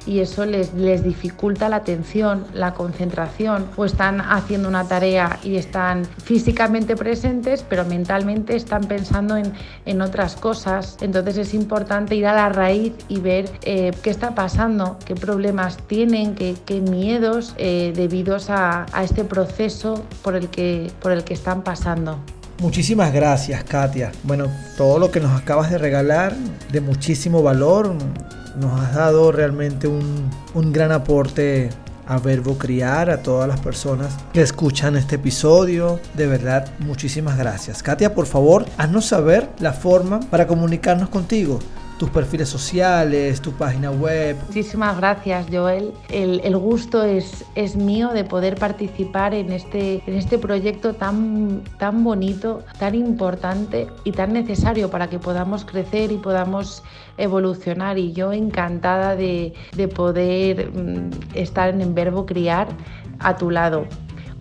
y 0.07 0.16
eso 0.19 0.45
les, 0.45 0.73
les 0.73 1.03
dificulta 1.03 1.69
la 1.69 1.77
atención, 1.77 2.45
la 2.53 2.73
concentración, 2.73 3.65
o 3.75 3.85
están 3.85 4.21
haciendo 4.21 4.67
una 4.69 4.87
tarea 4.87 5.39
y 5.43 5.55
están 5.55 6.05
físicamente 6.23 6.95
presentes, 6.95 7.63
pero 7.67 7.85
mentalmente 7.85 8.55
están 8.55 8.83
pensando 8.83 9.37
en, 9.37 9.53
en 9.85 10.01
otras 10.01 10.35
cosas. 10.35 10.97
Entonces 11.01 11.37
es 11.37 11.53
importante 11.53 12.15
ir 12.15 12.27
a 12.27 12.33
la 12.33 12.49
raíz 12.49 12.93
y 13.07 13.19
ver 13.19 13.49
eh, 13.63 13.91
qué 14.01 14.09
está 14.09 14.35
pasando, 14.35 14.97
qué 15.05 15.15
problemas 15.15 15.77
tienen, 15.87 16.35
qué, 16.35 16.55
qué 16.65 16.81
miedos 16.81 17.53
eh, 17.57 17.93
debidos 17.95 18.49
a, 18.49 18.85
a, 18.91 19.03
este 19.03 19.23
proceso 19.23 20.03
por 20.21 20.35
el, 20.35 20.49
que, 20.49 20.91
por 21.01 21.11
el 21.11 21.23
que 21.23 21.33
están 21.33 21.63
pasando. 21.63 22.19
Muchísimas 22.59 23.13
gracias, 23.13 23.63
Katia. 23.63 24.11
Bueno, 24.23 24.47
todo 24.77 24.97
lo 24.97 25.11
que 25.11 25.19
nos 25.19 25.39
acabas 25.39 25.69
de 25.69 25.77
regalar, 25.77 26.35
de 26.71 26.81
muchísimo 26.81 27.43
valor, 27.43 27.93
nos 28.59 28.79
has 28.79 28.95
dado 28.95 29.31
realmente 29.31 29.87
un, 29.87 30.29
un 30.53 30.73
gran 30.73 30.91
aporte 30.91 31.69
a 32.07 32.19
Verbo 32.19 32.57
Criar, 32.57 33.09
a 33.09 33.21
todas 33.21 33.47
las 33.47 33.59
personas 33.59 34.15
que 34.33 34.41
escuchan 34.41 34.95
este 34.95 35.15
episodio. 35.15 35.99
De 36.13 36.27
verdad, 36.27 36.67
muchísimas 36.79 37.37
gracias. 37.37 37.83
Katia, 37.83 38.15
por 38.15 38.25
favor, 38.25 38.65
haznos 38.77 39.05
saber 39.05 39.49
la 39.59 39.73
forma 39.73 40.19
para 40.21 40.47
comunicarnos 40.47 41.09
contigo 41.09 41.59
tus 41.97 42.09
perfiles 42.09 42.49
sociales, 42.49 43.41
tu 43.41 43.51
página 43.51 43.91
web. 43.91 44.37
Muchísimas 44.47 44.97
gracias, 44.97 45.47
Joel. 45.51 45.91
El, 46.09 46.41
el, 46.43 46.57
gusto 46.57 47.03
es, 47.03 47.45
mío 47.75 48.09
de 48.09 48.23
poder 48.23 48.55
participar 48.55 49.33
en 49.33 49.51
este, 49.51 50.03
este 50.05 50.37
proyecto 50.37 50.93
tan, 50.93 51.63
bonito, 52.03 52.63
tan 52.79 52.95
importante 52.95 53.87
y 54.03 54.11
tan 54.11 54.33
necesario 54.33 54.89
para 54.89 55.09
que 55.09 55.19
podamos 55.19 55.65
crecer 55.65 56.11
y 56.11 56.17
podamos 56.17 56.83
evolucionar. 57.17 57.97
Y 57.97 58.13
yo 58.13 58.31
encantada 58.31 59.15
de, 59.15 59.53
de 59.75 59.87
poder 59.87 60.71
mm, 60.71 61.09
estar 61.33 61.69
en 61.69 61.95
Verbo 61.95 62.25
Criar 62.25 62.67
a 63.19 63.37
tu 63.37 63.49
lado. 63.49 63.85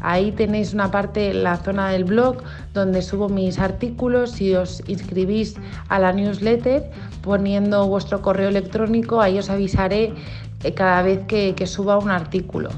Ahí 0.03 0.31
tenéis 0.33 0.73
una 0.73 0.91
parte, 0.91 1.33
la 1.33 1.57
zona 1.57 1.89
del 1.89 2.03
blog, 2.03 2.43
donde 2.73 3.01
subo 3.01 3.29
mis 3.29 3.57
artículos. 3.57 4.31
Si 4.31 4.53
os 4.53 4.83
inscribís 4.87 5.55
a 5.87 5.97
la 5.97 6.11
newsletter 6.11 6.91
poniendo 7.21 7.87
vuestro 7.87 8.21
correo 8.21 8.49
electrónico, 8.49 9.21
ahí 9.21 9.39
os 9.39 9.49
avisaré 9.49 10.13
eh, 10.63 10.73
cada 10.73 11.01
vez 11.01 11.25
que, 11.25 11.55
suba 11.65 11.97
un 11.97 12.11
artículo. 12.11 12.69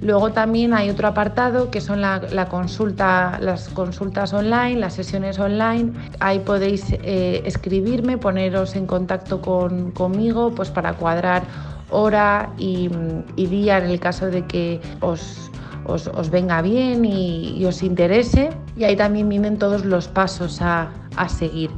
Luego 0.00 0.32
también 0.32 0.74
hay 0.74 0.90
otro 0.90 1.06
apartado 1.06 1.70
que 1.70 1.80
son 1.80 2.00
la, 2.00 2.48
consulta, 2.50 3.38
las 3.40 3.68
consultas 3.68 4.32
online, 4.32 4.80
las 4.80 4.94
sesiones 4.94 5.38
online. 5.38 5.92
Ahí 6.18 6.40
podéis 6.40 6.84
eh, 6.90 7.42
escribirme, 7.44 8.18
poneros 8.18 8.74
en 8.74 8.86
contacto 8.86 9.40
con, 9.40 9.92
conmigo 9.92 10.52
pues 10.52 10.70
para 10.70 10.94
cuadrar 10.94 11.44
hora 11.92 12.50
y, 12.58 12.88
día 13.36 13.78
en 13.78 13.84
el 13.84 14.00
caso 14.00 14.26
de 14.26 14.44
que 14.46 14.80
os, 15.00 15.50
os, 15.86 16.30
venga 16.30 16.62
bien 16.62 17.04
y, 17.04 17.64
os 17.64 17.82
interese. 17.82 18.50
Y 18.76 18.84
ahí 18.84 18.96
también 18.96 19.28
vienen 19.28 19.58
todos 19.58 19.84
los 19.84 20.08
pasos 20.08 20.60
a, 20.60 20.90
a 21.16 21.28
seguir 21.28 21.70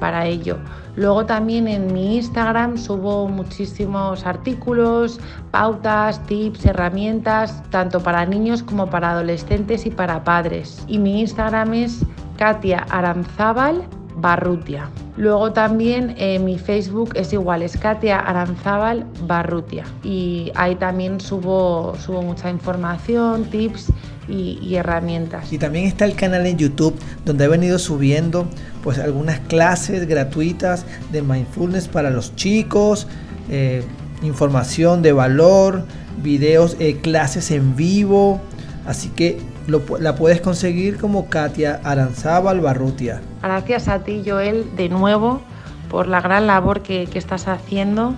para 0.00 0.26
ello. 0.26 0.58
Luego 0.96 1.24
también 1.24 1.68
en 1.68 1.92
mi 1.92 2.16
Instagram 2.16 2.76
subo 2.76 3.28
muchísimos 3.28 4.26
artículos, 4.26 5.20
pautas, 5.50 6.22
tips, 6.26 6.66
herramientas, 6.66 7.62
tanto 7.70 8.00
para 8.00 8.26
niños 8.26 8.62
como 8.62 8.90
para 8.90 9.12
adolescentes 9.12 9.86
y 9.86 9.90
para 9.90 10.24
padres. 10.24 10.84
Y 10.88 10.98
mi 10.98 11.20
Instagram 11.20 11.72
es 11.74 12.04
Katia 12.36 12.84
Aranzábal 12.90 13.88
Barrutia. 14.16 14.90
Luego 15.16 15.52
también 15.52 16.14
eh, 16.18 16.38
mi 16.38 16.58
Facebook 16.58 17.10
es 17.14 17.32
igual, 17.32 17.62
es 17.62 17.76
Katia 17.76 18.18
Aranzábal 18.18 19.06
Barrutia. 19.26 19.84
Y 20.02 20.50
ahí 20.54 20.74
también 20.76 21.20
subo, 21.20 21.94
subo 21.98 22.22
mucha 22.22 22.50
información, 22.50 23.44
tips 23.44 23.92
y, 24.28 24.74
herramientas. 24.74 25.52
Y 25.52 25.58
también 25.58 25.86
está 25.86 26.04
el 26.04 26.14
canal 26.14 26.46
en 26.46 26.56
YouTube 26.56 26.94
donde 27.24 27.44
he 27.44 27.48
venido 27.48 27.78
subiendo 27.78 28.46
pues 28.82 28.98
algunas 28.98 29.40
clases 29.40 30.06
gratuitas 30.06 30.86
de 31.10 31.22
mindfulness 31.22 31.88
para 31.88 32.10
los 32.10 32.34
chicos, 32.36 33.06
eh, 33.50 33.82
información 34.22 35.02
de 35.02 35.12
valor, 35.12 35.84
videos, 36.22 36.76
eh, 36.78 36.98
clases 37.02 37.50
en 37.50 37.76
vivo. 37.76 38.40
Así 38.86 39.08
que 39.08 39.38
la 39.66 40.14
puedes 40.14 40.40
conseguir 40.40 40.98
como 40.98 41.28
Katia 41.28 41.80
Aranzábal 41.84 42.60
Barrutia. 42.60 43.20
Gracias 43.42 43.88
a 43.88 44.00
ti, 44.04 44.22
Joel, 44.26 44.76
de 44.76 44.88
nuevo 44.88 45.40
por 45.88 46.06
la 46.06 46.20
gran 46.20 46.46
labor 46.46 46.80
que, 46.80 47.06
que 47.06 47.18
estás 47.18 47.48
haciendo 47.48 48.14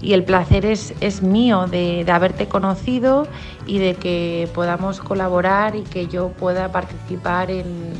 y 0.00 0.12
el 0.12 0.24
placer 0.24 0.66
es, 0.66 0.94
es 1.00 1.22
mío 1.22 1.66
de, 1.66 2.04
de, 2.04 2.12
haberte 2.12 2.46
conocido 2.46 3.26
y 3.66 3.78
de 3.78 3.94
que 3.94 4.48
podamos 4.54 5.00
colaborar 5.00 5.76
y 5.76 5.82
que 5.82 6.06
yo 6.06 6.28
pueda 6.28 6.70
participar 6.72 7.50
en, 7.50 7.92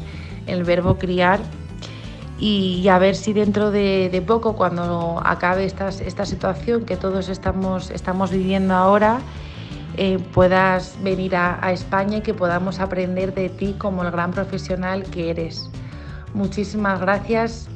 el 0.46 0.64
verbo 0.64 0.98
criar 0.98 1.40
y 2.38 2.86
a 2.88 2.98
ver 2.98 3.14
si 3.14 3.32
dentro 3.32 3.70
de, 3.70 4.10
de 4.10 4.20
poco, 4.20 4.56
cuando 4.56 5.22
acabe 5.24 5.64
esta, 5.64 5.88
esta, 5.88 6.26
situación 6.26 6.84
que 6.84 6.96
todos 6.96 7.28
estamos, 7.28 7.90
estamos 7.90 8.30
viviendo 8.30 8.74
ahora, 8.74 9.20
eh, 9.96 10.18
puedas 10.32 10.96
venir 11.02 11.36
a, 11.36 11.64
a 11.64 11.72
España 11.72 12.18
y 12.18 12.20
que 12.20 12.34
podamos 12.34 12.80
aprender 12.80 13.34
de 13.34 13.48
ti 13.48 13.74
como 13.78 14.02
el 14.02 14.10
gran 14.10 14.32
profesional 14.32 15.04
que 15.04 15.30
eres. 15.30 15.70
Muchísimas 16.34 17.00
gracias 17.00 17.68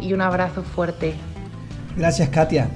y 0.00 0.12
un 0.12 0.20
abrazo 0.20 0.62
fuerte. 0.62 1.14
Gracias, 1.96 2.28
Katia. 2.30 2.68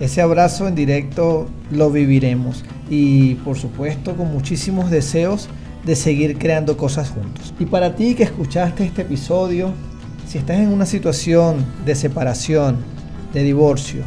Ese 0.00 0.20
abrazo 0.20 0.66
en 0.66 0.74
directo 0.74 1.46
lo 1.70 1.90
viviremos 1.90 2.64
y 2.90 3.36
por 3.36 3.56
supuesto 3.56 4.16
con 4.16 4.32
muchísimos 4.32 4.90
deseos 4.90 5.48
de 5.84 5.94
seguir 5.94 6.38
creando 6.38 6.76
cosas 6.76 7.10
juntos. 7.10 7.54
Y 7.58 7.66
para 7.66 7.94
ti 7.94 8.14
que 8.14 8.24
escuchaste 8.24 8.84
este 8.84 9.02
episodio, 9.02 9.72
si 10.26 10.38
estás 10.38 10.58
en 10.58 10.68
una 10.68 10.86
situación 10.86 11.64
de 11.84 11.94
separación, 11.94 12.78
de 13.32 13.42
divorcio, 13.42 14.02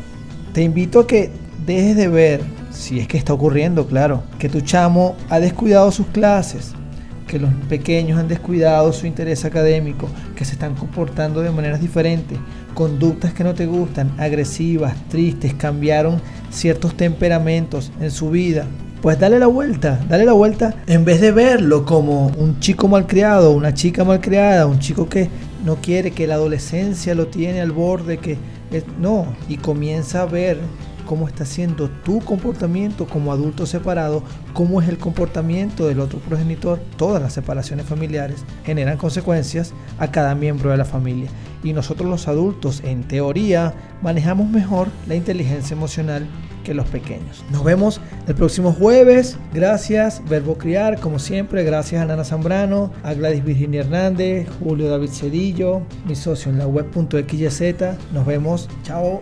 te 0.53 0.63
invito 0.63 1.01
a 1.01 1.07
que 1.07 1.29
dejes 1.65 1.95
de 1.95 2.07
ver, 2.07 2.41
si 2.77 2.99
es 2.99 3.07
que 3.07 3.17
está 3.17 3.33
ocurriendo, 3.33 3.87
claro, 3.87 4.23
que 4.37 4.49
tu 4.49 4.61
chamo 4.61 5.15
ha 5.29 5.39
descuidado 5.39 5.91
sus 5.91 6.07
clases, 6.07 6.73
que 7.27 7.39
los 7.39 7.51
pequeños 7.67 8.19
han 8.19 8.27
descuidado 8.27 8.93
su 8.93 9.07
interés 9.07 9.43
académico, 9.45 10.07
que 10.35 10.45
se 10.45 10.53
están 10.53 10.75
comportando 10.75 11.41
de 11.41 11.51
maneras 11.51 11.81
diferentes, 11.81 12.37
conductas 12.73 13.33
que 13.33 13.43
no 13.43 13.55
te 13.55 13.65
gustan, 13.65 14.13
agresivas, 14.17 14.95
tristes, 15.09 15.55
cambiaron 15.55 16.21
ciertos 16.51 16.95
temperamentos 16.95 17.91
en 17.99 18.11
su 18.11 18.29
vida. 18.29 18.65
Pues 19.01 19.19
dale 19.19 19.39
la 19.39 19.47
vuelta, 19.47 19.99
dale 20.07 20.25
la 20.25 20.33
vuelta 20.33 20.75
en 20.87 21.03
vez 21.03 21.19
de 21.19 21.31
verlo 21.31 21.83
como 21.83 22.27
un 22.27 22.59
chico 22.59 22.87
malcriado, 22.87 23.51
una 23.51 23.73
chica 23.73 24.03
malcriada, 24.03 24.67
un 24.67 24.79
chico 24.79 25.09
que 25.09 25.29
no 25.65 25.77
quiere 25.77 26.11
que 26.11 26.27
la 26.27 26.35
adolescencia 26.35 27.15
lo 27.15 27.27
tiene 27.27 27.59
al 27.59 27.71
borde, 27.71 28.17
que 28.17 28.37
no, 28.99 29.25
y 29.49 29.57
comienza 29.57 30.21
a 30.21 30.25
ver 30.25 30.59
cómo 31.07 31.27
está 31.27 31.45
siendo 31.45 31.89
tu 31.89 32.19
comportamiento 32.19 33.07
como 33.07 33.31
adulto 33.31 33.65
separado, 33.65 34.21
cómo 34.53 34.81
es 34.81 34.89
el 34.89 34.99
comportamiento 34.99 35.87
del 35.87 35.99
otro 35.99 36.19
progenitor. 36.19 36.79
Todas 36.97 37.21
las 37.21 37.33
separaciones 37.33 37.87
familiares 37.87 38.43
generan 38.63 38.97
consecuencias 38.97 39.73
a 39.97 40.11
cada 40.11 40.35
miembro 40.35 40.69
de 40.69 40.77
la 40.77 40.85
familia. 40.85 41.29
Y 41.63 41.73
nosotros 41.73 42.07
los 42.07 42.27
adultos, 42.27 42.81
en 42.83 43.07
teoría, 43.07 43.73
manejamos 44.03 44.49
mejor 44.49 44.89
la 45.07 45.15
inteligencia 45.15 45.73
emocional 45.73 46.27
que 46.63 46.73
los 46.73 46.87
pequeños. 46.87 47.45
Nos 47.49 47.63
vemos 47.63 48.01
el 48.27 48.35
próximo 48.35 48.73
jueves. 48.73 49.37
Gracias, 49.53 50.21
Verbo 50.29 50.57
Criar, 50.57 50.99
como 50.99 51.17
siempre. 51.17 51.63
Gracias 51.63 52.01
a 52.01 52.05
Nana 52.05 52.25
Zambrano, 52.25 52.91
a 53.03 53.13
Gladys 53.13 53.43
Virginia 53.43 53.81
Hernández, 53.81 54.47
Julio 54.59 54.89
David 54.89 55.09
Cedillo, 55.09 55.81
mi 56.05 56.15
socio 56.15 56.51
en 56.51 56.57
la 56.57 56.67
web.xyz. 56.67 57.63
Nos 58.11 58.25
vemos. 58.25 58.69
Chao. 58.83 59.21